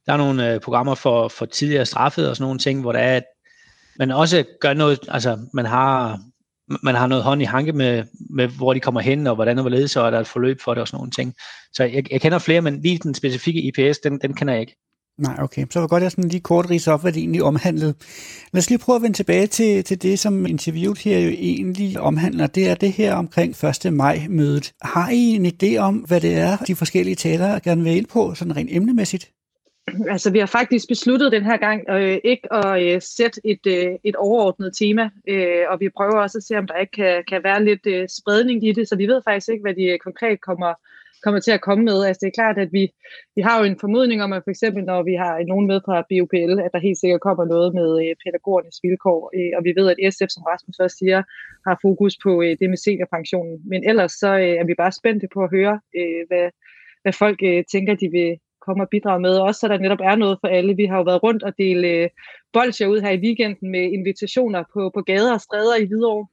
der 0.05 0.13
er 0.13 0.17
nogle 0.17 0.53
øh, 0.53 0.59
programmer 0.59 0.95
for, 0.95 1.27
for 1.27 1.45
tidligere 1.45 1.85
straffet 1.85 2.29
og 2.29 2.35
sådan 2.35 2.43
nogle 2.43 2.59
ting, 2.59 2.81
hvor 2.81 2.91
der 2.91 2.99
er, 2.99 3.17
at 3.17 3.23
man 3.99 4.11
også 4.11 4.43
gør 4.61 4.73
noget, 4.73 4.99
altså 5.07 5.39
man 5.53 5.65
har, 5.65 6.19
man 6.83 6.95
har 6.95 7.07
noget 7.07 7.23
hånd 7.23 7.41
i 7.41 7.45
hanke 7.45 7.73
med, 7.73 8.03
med, 8.29 8.47
hvor 8.47 8.73
de 8.73 8.79
kommer 8.79 9.01
hen, 9.01 9.27
og 9.27 9.35
hvordan 9.35 9.57
og 9.57 9.61
hvorledes, 9.61 9.95
og 9.95 10.05
er 10.05 10.09
der 10.09 10.19
et 10.19 10.27
forløb 10.27 10.61
for 10.61 10.73
det 10.73 10.81
og 10.81 10.87
sådan 10.87 10.97
nogle 10.97 11.11
ting. 11.11 11.33
Så 11.73 11.83
jeg, 11.83 12.11
jeg 12.11 12.21
kender 12.21 12.39
flere, 12.39 12.61
men 12.61 12.81
lige 12.81 12.97
den 12.97 13.13
specifikke 13.13 13.61
IPS, 13.61 13.99
den, 13.99 14.19
den 14.19 14.33
kender 14.33 14.53
jeg 14.53 14.61
ikke. 14.61 14.75
Nej, 15.17 15.35
okay. 15.39 15.65
Så 15.69 15.79
var 15.79 15.87
godt, 15.87 16.01
at 16.01 16.03
jeg 16.03 16.11
sådan 16.11 16.29
lige 16.29 16.41
kort 16.41 16.69
rise 16.69 16.91
op, 16.91 17.01
hvad 17.01 17.11
det 17.11 17.19
egentlig 17.19 17.43
omhandlede. 17.43 17.93
Lad 18.53 18.59
os 18.59 18.69
lige 18.69 18.79
prøve 18.79 18.95
at 18.95 19.01
vende 19.01 19.17
tilbage 19.17 19.47
til, 19.47 19.83
til 19.83 20.01
det, 20.01 20.19
som 20.19 20.45
interviewet 20.45 20.97
her 20.97 21.19
jo 21.19 21.29
egentlig 21.29 21.99
omhandler. 21.99 22.47
Det 22.47 22.69
er 22.69 22.75
det 22.75 22.91
her 22.91 23.15
omkring 23.15 23.55
1. 23.85 23.93
maj-mødet. 23.93 24.73
Har 24.81 25.09
I 25.09 25.35
en 25.35 25.45
idé 25.45 25.77
om, 25.77 25.95
hvad 25.95 26.21
det 26.21 26.35
er, 26.35 26.57
de 26.57 26.75
forskellige 26.75 27.15
talere 27.15 27.59
gerne 27.59 27.83
vil 27.83 27.97
ind 27.97 28.05
på, 28.05 28.33
sådan 28.35 28.55
rent 28.55 28.69
emnemæssigt? 28.71 29.31
Altså, 30.09 30.31
vi 30.31 30.39
har 30.39 30.45
faktisk 30.45 30.87
besluttet 30.87 31.31
den 31.31 31.43
her 31.43 31.57
gang 31.57 31.89
øh, 31.89 32.17
ikke 32.23 32.53
at 32.53 32.83
øh, 32.83 33.01
sætte 33.01 33.41
et, 33.43 33.67
øh, 33.67 33.91
et 34.03 34.15
overordnet 34.15 34.75
tema, 34.79 35.09
øh, 35.27 35.63
og 35.69 35.79
vi 35.79 35.89
prøver 35.97 36.21
også 36.21 36.37
at 36.37 36.43
se, 36.43 36.57
om 36.57 36.67
der 36.67 36.77
ikke 36.77 36.91
kan, 36.91 37.23
kan 37.27 37.43
være 37.43 37.65
lidt 37.65 37.85
øh, 37.87 38.07
spredning 38.09 38.67
i 38.67 38.71
det, 38.71 38.89
så 38.89 38.95
vi 38.95 39.07
ved 39.07 39.21
faktisk 39.27 39.49
ikke, 39.49 39.61
hvad 39.61 39.73
de 39.73 39.83
øh, 39.83 39.99
konkret 39.99 40.41
kommer 40.41 40.73
kommer 41.23 41.39
til 41.39 41.51
at 41.51 41.61
komme 41.61 41.83
med. 41.83 42.05
Altså 42.05 42.19
det 42.21 42.27
er 42.27 42.39
klart, 42.41 42.57
at 42.57 42.69
vi, 42.77 42.83
vi 43.35 43.41
har 43.41 43.55
jo 43.59 43.63
en 43.65 43.79
formodning 43.79 44.23
om, 44.23 44.33
at 44.33 44.43
for 44.43 44.51
eksempel 44.55 44.83
når 44.83 45.03
vi 45.03 45.13
har 45.13 45.33
nogen 45.47 45.67
med 45.67 45.79
fra 45.85 46.05
BUPL, 46.09 46.53
at 46.65 46.71
der 46.73 46.85
helt 46.87 46.99
sikkert 46.99 47.21
kommer 47.21 47.45
noget 47.45 47.69
med 47.79 47.89
øh, 48.03 48.15
pædagogernes 48.23 48.79
vilkår. 48.83 49.19
Øh, 49.37 49.51
og 49.57 49.61
vi 49.67 49.71
ved, 49.77 49.85
at 49.91 50.13
SF, 50.13 50.29
som 50.33 50.43
Rasmus 50.51 50.79
også 50.79 50.97
siger, 51.01 51.19
har 51.67 51.79
fokus 51.81 52.15
på 52.25 52.31
øh, 52.43 52.53
det 52.59 52.69
med 52.69 52.79
seniorpensionen. 52.85 53.55
Men 53.71 53.89
ellers 53.89 54.11
så 54.11 54.31
øh, 54.43 54.55
er 54.61 54.65
vi 54.65 54.73
bare 54.83 54.97
spændte 54.99 55.27
på 55.33 55.39
at 55.43 55.53
høre, 55.55 55.75
øh, 55.99 56.21
hvad, 56.29 56.47
hvad 57.03 57.13
folk 57.13 57.39
øh, 57.43 57.63
tænker, 57.73 57.93
de 57.95 58.09
vil 58.17 58.31
komme 58.65 58.83
og 58.83 58.89
bidrage 58.89 59.21
med. 59.27 59.35
Også 59.47 59.59
så 59.59 59.67
der 59.67 59.77
netop 59.77 60.03
er 60.09 60.15
noget 60.15 60.37
for 60.41 60.47
alle. 60.47 60.75
Vi 60.75 60.85
har 60.85 60.97
jo 60.97 61.03
været 61.03 61.23
rundt 61.23 61.43
og 61.43 61.53
dele 61.57 61.87
øh, 61.87 62.09
bolcher 62.53 62.87
ud 62.87 62.99
her 63.01 63.11
i 63.11 63.23
weekenden 63.25 63.71
med 63.71 63.85
invitationer 63.97 64.63
på, 64.73 64.81
på 64.95 65.01
gader 65.01 65.33
og 65.33 65.41
stræder 65.41 65.75
i 65.75 65.85
Hvidovre 65.85 66.27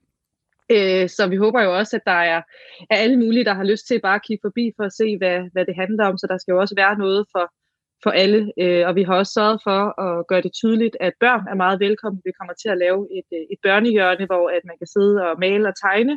Øh, 0.71 1.09
så 1.09 1.27
vi 1.27 1.37
håber 1.37 1.63
jo 1.63 1.77
også, 1.79 1.97
at 1.97 2.03
der 2.07 2.21
er, 2.35 2.43
er 2.91 2.97
alle 2.97 3.17
mulige, 3.17 3.45
der 3.45 3.55
har 3.55 3.65
lyst 3.65 3.87
til 3.87 4.01
bare 4.01 4.15
at 4.15 4.27
kigge 4.27 4.45
forbi 4.45 4.73
for 4.77 4.85
at 4.85 4.93
se, 4.93 5.17
hvad, 5.19 5.39
hvad 5.53 5.65
det 5.67 5.77
handler 5.77 6.05
om. 6.07 6.19
Så 6.19 6.27
der 6.27 6.39
skal 6.39 6.53
jo 6.53 6.61
også 6.61 6.75
være 6.75 6.99
noget 6.99 7.27
for, 7.33 7.45
for 8.05 8.11
alle. 8.23 8.41
Øh, 8.63 8.83
og 8.89 8.93
vi 8.99 9.03
har 9.03 9.15
også 9.21 9.33
sørget 9.39 9.61
for 9.69 9.81
at 10.07 10.27
gøre 10.31 10.43
det 10.47 10.53
tydeligt, 10.61 10.97
at 11.07 11.13
børn 11.25 11.45
er 11.53 11.55
meget 11.65 11.81
velkomne. 11.87 12.21
Vi 12.29 12.33
kommer 12.39 12.55
til 12.63 12.69
at 12.75 12.79
lave 12.85 13.01
et, 13.19 13.29
øh, 13.39 13.45
et 13.53 13.61
børnehjørne, 13.67 14.27
hvor 14.31 14.45
at 14.57 14.63
man 14.71 14.77
kan 14.81 14.89
sidde 14.95 15.15
og 15.29 15.35
male 15.47 15.69
og 15.71 15.77
tegne. 15.87 16.15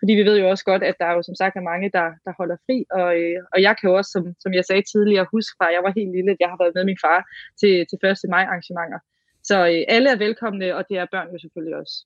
Fordi 0.00 0.12
vi 0.18 0.24
ved 0.28 0.36
jo 0.40 0.46
også 0.52 0.64
godt, 0.70 0.82
at 0.90 0.96
der 1.00 1.06
er 1.06 1.14
jo 1.18 1.22
som 1.22 1.36
sagt 1.40 1.56
er 1.56 1.70
mange, 1.72 1.88
der, 1.98 2.06
der 2.26 2.32
holder 2.40 2.56
fri. 2.66 2.78
Og, 3.00 3.10
øh, 3.20 3.38
og 3.54 3.58
jeg 3.66 3.74
kan 3.76 3.90
jo 3.90 3.94
også, 4.00 4.10
som, 4.14 4.22
som 4.44 4.52
jeg 4.58 4.64
sagde 4.64 4.84
tidligere, 4.92 5.32
huske 5.34 5.54
fra 5.58 5.74
jeg 5.76 5.82
var 5.86 5.92
helt 5.98 6.12
lille, 6.16 6.30
at 6.34 6.40
jeg 6.44 6.50
har 6.52 6.58
været 6.62 6.76
med 6.76 6.84
min 6.90 7.02
far 7.06 7.20
til, 7.60 7.74
til 7.90 7.98
1. 8.10 8.34
maj 8.34 8.44
arrangementer. 8.50 9.00
Så 9.48 9.56
øh, 9.72 9.82
alle 9.94 10.08
er 10.10 10.22
velkomne, 10.26 10.66
og 10.78 10.82
det 10.88 10.96
er 10.98 11.06
børn 11.14 11.32
jo 11.32 11.38
selvfølgelig 11.44 11.76
også. 11.82 11.96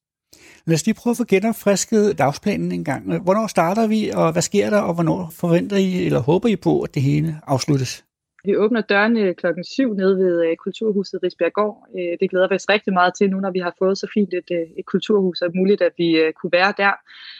Lad 0.66 0.74
os 0.74 0.86
lige 0.86 0.94
prøve 0.94 1.12
at 1.12 1.16
få 1.16 1.24
genopfrisket 1.24 2.18
dagsplanen 2.18 2.72
en 2.72 2.84
gang. 2.84 3.22
Hvornår 3.22 3.46
starter 3.46 3.86
vi, 3.86 4.10
og 4.14 4.32
hvad 4.32 4.42
sker 4.42 4.70
der, 4.70 4.80
og 4.80 4.94
hvornår 4.94 5.32
forventer 5.40 5.76
I, 5.76 6.06
eller 6.06 6.20
håber 6.20 6.48
I 6.48 6.56
på, 6.56 6.80
at 6.80 6.94
det 6.94 7.02
hele 7.02 7.40
afsluttes? 7.46 8.04
Vi 8.46 8.56
åbner 8.56 8.80
dørene 8.80 9.34
klokken 9.34 9.64
7 9.64 9.94
nede 9.94 10.16
ved 10.18 10.34
øh, 10.46 10.56
Kulturhuset 10.56 11.20
Risbjerggård. 11.22 11.76
Øh, 11.98 12.14
det 12.20 12.30
glæder 12.30 12.48
vi 12.48 12.54
os 12.54 12.68
rigtig 12.68 12.92
meget 12.92 13.12
til 13.14 13.30
nu, 13.30 13.40
når 13.40 13.50
vi 13.50 13.58
har 13.58 13.74
fået 13.78 13.98
så 13.98 14.06
fint 14.14 14.34
et, 14.34 14.50
øh, 14.58 14.66
et 14.78 14.86
kulturhus, 14.86 15.42
og 15.42 15.50
muligt, 15.54 15.82
at 15.82 15.92
vi 15.98 16.08
kunne 16.38 16.52
være 16.52 16.72
der. 16.82 16.92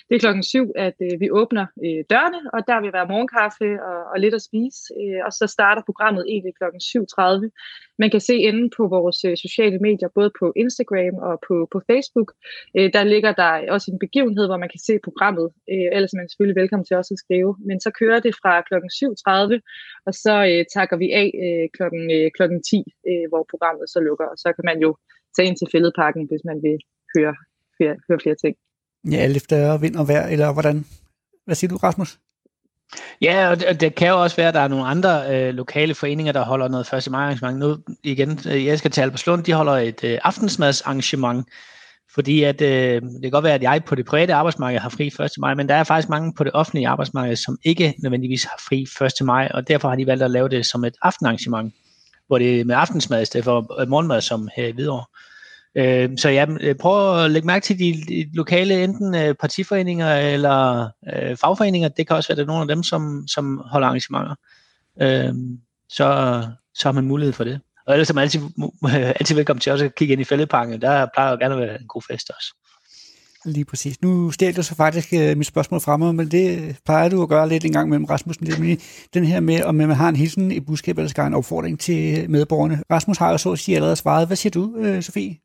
Det 0.09 0.15
er 0.15 0.19
klokken 0.25 0.43
7, 0.43 0.73
at 0.77 0.97
vi 1.23 1.31
åbner 1.31 1.67
dørene, 2.13 2.41
og 2.55 2.61
der 2.69 2.79
vil 2.81 2.93
være 2.93 3.11
morgenkaffe 3.13 3.69
og, 3.89 3.99
og 4.13 4.17
lidt 4.21 4.35
at 4.35 4.43
spise. 4.49 4.81
Og 5.27 5.33
så 5.39 5.47
starter 5.57 5.83
programmet 5.89 6.25
egentlig 6.29 6.55
klokken 6.61 6.81
7.30 6.81 7.94
man 7.99 8.11
kan 8.11 8.21
se 8.21 8.37
inde 8.49 8.65
på 8.77 8.83
vores 8.97 9.19
øh, 9.29 9.37
sociale 9.37 9.79
medier, 9.87 10.09
både 10.19 10.31
på 10.41 10.47
Instagram 10.63 11.15
og 11.29 11.35
på, 11.49 11.55
på 11.73 11.79
Facebook, 11.91 12.29
øh, 12.77 12.89
der 12.95 13.05
ligger 13.05 13.33
der 13.43 13.51
også 13.75 13.87
en 13.91 13.99
begivenhed, 14.07 14.45
hvor 14.47 14.61
man 14.65 14.73
kan 14.75 14.83
se 14.89 14.95
programmet. 15.07 15.49
Øh, 15.73 15.89
ellers 15.97 16.13
er 16.13 16.21
man 16.21 16.29
selvfølgelig 16.29 16.61
velkommen 16.63 16.87
til 16.87 16.97
også 17.01 17.13
at 17.15 17.23
skrive. 17.25 17.51
Men 17.69 17.77
så 17.85 17.91
kører 18.01 18.21
det 18.27 18.35
fra 18.41 18.53
klokken 18.69 18.91
7.30, 19.01 19.59
og 20.07 20.13
så 20.25 20.35
takker 20.75 20.97
vi 21.03 21.09
af 21.23 21.29
kl. 21.33 21.77
klokken, 21.77 22.03
klokken 22.37 22.59
10, 22.63 22.83
hvor 23.31 23.43
programmet 23.53 23.87
så 23.95 23.99
lukker. 24.09 24.27
Og 24.33 24.39
så 24.45 24.49
kan 24.57 24.65
man 24.71 24.79
jo 24.85 24.91
tage 25.35 25.49
ind 25.49 25.57
til 25.59 25.69
fældeparken, 25.73 26.23
hvis 26.31 26.45
man 26.51 26.59
vil 26.67 26.79
høre, 27.15 27.35
høre, 27.79 27.97
høre 28.09 28.21
flere 28.25 28.39
ting. 28.45 28.55
Ja, 29.13 29.19
alt 29.27 29.37
efter 29.37 29.59
vind 29.85 29.97
og 29.97 30.09
vejr, 30.09 30.27
eller 30.35 30.53
hvordan? 30.53 30.77
Hvad 31.47 31.55
siger 31.55 31.71
du, 31.71 31.77
Rasmus? 31.77 32.11
Ja, 33.21 33.51
og 33.51 33.61
det, 33.61 33.81
det 33.81 33.95
kan 33.95 34.09
jo 34.09 34.23
også 34.23 34.37
være, 34.37 34.49
at 34.49 34.55
der 34.55 34.61
er 34.61 34.69
nogle 34.69 34.87
andre 34.87 35.37
øh, 35.37 35.55
lokale 35.55 35.95
foreninger, 35.95 36.33
der 36.33 36.45
holder 36.45 36.69
noget 36.69 36.93
1. 36.93 37.11
maj 37.11 37.23
arrangement. 37.23 37.59
Nu 37.59 37.77
igen, 38.05 38.41
øh, 38.51 38.67
jeg 38.67 38.79
skal 38.79 38.91
til 38.91 39.01
Alberslund, 39.01 39.45
de 39.45 39.53
holder 39.53 39.73
et 39.73 40.05
øh, 40.05 40.19
aftensmadsarrangement, 40.25 41.49
fordi 42.15 42.43
at, 42.43 42.61
øh, 42.63 43.03
det 43.03 43.23
kan 43.23 43.31
godt 43.31 43.45
være, 43.45 43.55
at 43.55 43.63
jeg 43.63 43.85
på 43.87 43.95
det 43.95 44.07
private 44.07 44.35
arbejdsmarked 44.35 44.81
har 44.81 44.89
fri 44.89 45.07
1. 45.07 45.31
maj, 45.39 45.55
men 45.55 45.69
der 45.69 45.75
er 45.75 45.85
faktisk 45.85 46.09
mange 46.09 46.35
på 46.37 46.45
det 46.45 46.53
offentlige 46.55 46.89
arbejdsmarked, 46.89 47.37
som 47.37 47.59
ikke 47.65 47.95
nødvendigvis 48.03 48.45
har 48.45 48.61
fri 48.69 48.87
1. 49.21 49.27
maj, 49.27 49.51
og 49.55 49.69
derfor 49.69 49.89
har 49.89 49.97
de 49.97 50.07
valgt 50.07 50.23
at 50.23 50.31
lave 50.31 50.49
det 50.49 50.67
som 50.67 50.85
et 50.85 50.95
aftenarrangement, 51.03 51.75
hvor 52.27 52.39
det 52.39 52.61
er 52.61 52.65
med 52.65 52.75
aftensmad 52.75 53.23
i 53.23 53.25
stedet 53.25 53.45
for 53.45 53.85
morgenmad 53.87 54.21
som 54.21 54.49
her 54.57 54.67
i 54.67 54.73
Hvidovre. 54.73 55.05
Øh, 55.77 56.11
så 56.19 56.29
ja, 56.29 56.47
øh, 56.61 56.75
prøv 56.75 57.25
at 57.25 57.31
lægge 57.31 57.47
mærke 57.47 57.65
til 57.65 57.79
de, 57.79 58.03
de 58.09 58.31
lokale 58.33 58.85
enten 58.85 59.15
øh, 59.15 59.35
partiforeninger 59.35 60.15
eller 60.15 60.89
øh, 61.13 61.37
fagforeninger. 61.37 61.89
Det 61.89 62.07
kan 62.07 62.17
også 62.17 62.29
være, 62.29 62.35
at 62.35 62.37
det 62.37 62.43
er 62.43 62.47
nogle 62.47 62.63
af 62.63 62.69
dem, 62.69 62.83
som, 62.83 63.25
som 63.29 63.63
holder 63.67 63.87
arrangementer. 63.87 64.35
Øh, 65.03 65.35
så, 65.89 66.43
så 66.75 66.89
har 66.89 66.93
man 66.93 67.05
mulighed 67.05 67.33
for 67.33 67.45
det. 67.45 67.61
Og 67.87 67.95
ellers 67.95 68.11
er 68.11 68.15
man 68.15 68.23
altid, 68.23 68.41
altid 69.21 69.35
velkommen 69.35 69.61
til 69.61 69.73
også 69.73 69.85
at 69.85 69.95
kigge 69.95 70.13
ind 70.13 70.21
i 70.21 70.25
fældeparken. 70.25 70.81
Der 70.81 71.07
plejer 71.15 71.31
jo 71.31 71.37
gerne 71.41 71.55
at 71.55 71.61
være 71.61 71.81
en 71.81 71.87
god 71.89 72.03
fest 72.03 72.31
også. 72.31 72.55
Lige 73.47 73.65
præcis. 73.65 74.03
Nu 74.03 74.31
stjal 74.31 74.57
du 74.57 74.63
så 74.63 74.75
faktisk 74.75 75.09
uh, 75.13 75.37
mit 75.39 75.47
spørgsmål 75.47 75.81
fremme, 75.81 76.13
men 76.13 76.31
det 76.31 76.59
øh, 76.59 76.75
plejer 76.85 77.09
du 77.09 77.23
at 77.23 77.29
gøre 77.29 77.49
lidt 77.49 77.65
en 77.65 77.73
gang 77.73 77.89
mellem 77.89 78.05
Rasmus. 78.05 78.37
Det 78.37 78.81
den 79.15 79.25
her 79.25 79.41
med, 79.41 79.63
om 79.63 79.75
man 79.75 79.91
har 79.91 80.09
en 80.09 80.17
hilsen 80.17 80.53
i 80.53 80.61
budskab, 80.61 80.99
eller 80.99 81.09
skal 81.09 81.27
en 81.27 81.35
opfordring 81.35 81.81
til 81.81 82.31
medborgerne. 82.31 82.83
Rasmus 82.91 83.19
har 83.19 83.31
jo 83.31 83.39
så 83.39 83.53
at 83.53 83.59
sige 83.59 83.77
allerede 83.77 83.97
svaret. 83.97 84.27
Hvad 84.27 84.37
siger 84.37 84.51
du, 84.51 84.73
uh, 84.77 85.01
Sofie? 85.01 85.44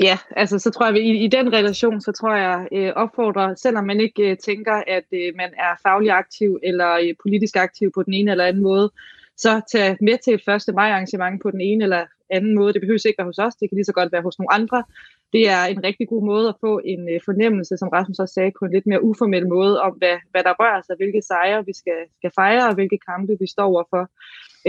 Ja, 0.00 0.18
altså 0.36 0.58
så 0.58 0.70
tror 0.70 0.86
jeg, 0.86 0.96
at 0.96 1.02
i, 1.02 1.24
i 1.24 1.28
den 1.28 1.52
relation, 1.52 2.00
så 2.00 2.12
tror 2.12 2.34
jeg 2.34 2.68
øh, 2.72 2.92
opfordrer, 2.96 3.54
selvom 3.54 3.84
man 3.84 4.00
ikke 4.00 4.30
øh, 4.30 4.36
tænker, 4.36 4.82
at 4.86 5.04
øh, 5.12 5.32
man 5.36 5.50
er 5.56 5.72
faglig 5.82 6.10
aktiv 6.10 6.58
eller 6.62 6.90
øh, 6.94 7.14
politisk 7.22 7.56
aktiv 7.56 7.92
på 7.94 8.02
den 8.02 8.14
ene 8.14 8.30
eller 8.30 8.44
anden 8.44 8.62
måde, 8.62 8.90
så 9.36 9.60
tag 9.72 9.96
med 10.00 10.18
til 10.24 10.34
et 10.34 10.68
1. 10.68 10.74
maj 10.74 10.90
arrangement 10.90 11.42
på 11.42 11.50
den 11.50 11.60
ene 11.60 11.84
eller 11.84 12.06
anden 12.30 12.54
måde. 12.54 12.72
Det 12.72 12.80
behøver 12.80 13.06
ikke 13.06 13.18
være 13.18 13.32
hos 13.32 13.38
os, 13.38 13.54
det 13.54 13.68
kan 13.68 13.76
lige 13.76 13.84
så 13.84 13.92
godt 13.92 14.12
være 14.12 14.22
hos 14.22 14.38
nogle 14.38 14.52
andre. 14.52 14.84
Det 15.32 15.48
er 15.48 15.64
en 15.64 15.84
rigtig 15.84 16.08
god 16.08 16.22
måde 16.26 16.48
at 16.48 16.56
få 16.60 16.80
en 16.84 17.08
øh, 17.12 17.20
fornemmelse, 17.24 17.76
som 17.76 17.88
Rasmus 17.88 18.18
også 18.18 18.34
sagde, 18.34 18.52
på 18.58 18.64
en 18.64 18.72
lidt 18.72 18.86
mere 18.86 19.04
uformel 19.04 19.48
måde, 19.48 19.80
om 19.80 19.92
hvad, 19.92 20.16
hvad 20.30 20.42
der 20.44 20.54
rører 20.60 20.82
sig, 20.82 20.96
hvilke 20.96 21.22
sejre 21.22 21.64
vi 21.66 21.72
skal, 21.72 22.00
skal 22.18 22.30
fejre, 22.34 22.68
og 22.68 22.74
hvilke 22.74 22.98
kampe 23.10 23.32
vi 23.40 23.46
står 23.46 23.66
overfor. 23.72 24.04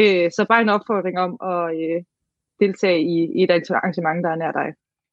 Øh, 0.02 0.32
så 0.36 0.46
bare 0.50 0.62
en 0.62 0.76
opfordring 0.78 1.20
om 1.20 1.32
at 1.52 1.64
øh, 1.82 2.04
deltage 2.60 3.02
i, 3.02 3.16
i 3.40 3.44
et 3.44 3.72
arrangement, 3.72 4.24
der 4.24 4.32
er 4.32 4.36
nær 4.36 4.52
dig. 4.52 4.70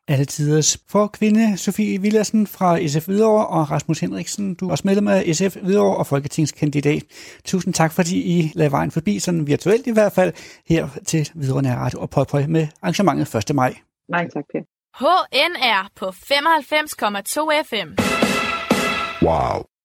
Alle 0.09 0.25
tiders. 0.25 0.79
For 0.89 1.07
kvinde 1.07 1.57
Sofie 1.57 2.01
Villersen 2.01 2.47
fra 2.47 2.87
SF 2.87 3.07
Hvidovre 3.07 3.47
og 3.47 3.71
Rasmus 3.71 4.01
Henriksen, 4.01 4.55
du 4.55 4.67
er 4.67 4.71
også 4.71 4.83
medlem 4.87 5.09
af 5.09 5.35
SF 5.35 5.57
Hvidovre 5.57 5.97
og 5.97 6.07
folketingskandidat. 6.07 7.03
Tusind 7.45 7.75
tak, 7.75 7.93
fordi 7.93 8.39
I 8.39 8.53
lader 8.55 8.71
vejen 8.71 8.91
forbi, 8.91 9.19
sådan 9.19 9.47
virtuelt 9.47 9.87
i 9.87 9.93
hvert 9.93 10.13
fald, 10.13 10.33
her 10.67 10.89
til 11.07 11.31
Hvidovre 11.35 11.63
Nær 11.63 11.77
Radio 11.77 12.01
og 12.01 12.11
Pøj 12.11 12.47
med 12.47 12.67
arrangementet 12.83 13.35
1. 13.35 13.55
maj. 13.55 13.75
Mange 14.09 14.31
tak, 14.31 14.45
Per. 14.53 14.63
HNR 15.01 15.91
på 15.97 16.07
95,2 16.07 17.63
FM. 17.63 17.89
Wow. 19.27 19.76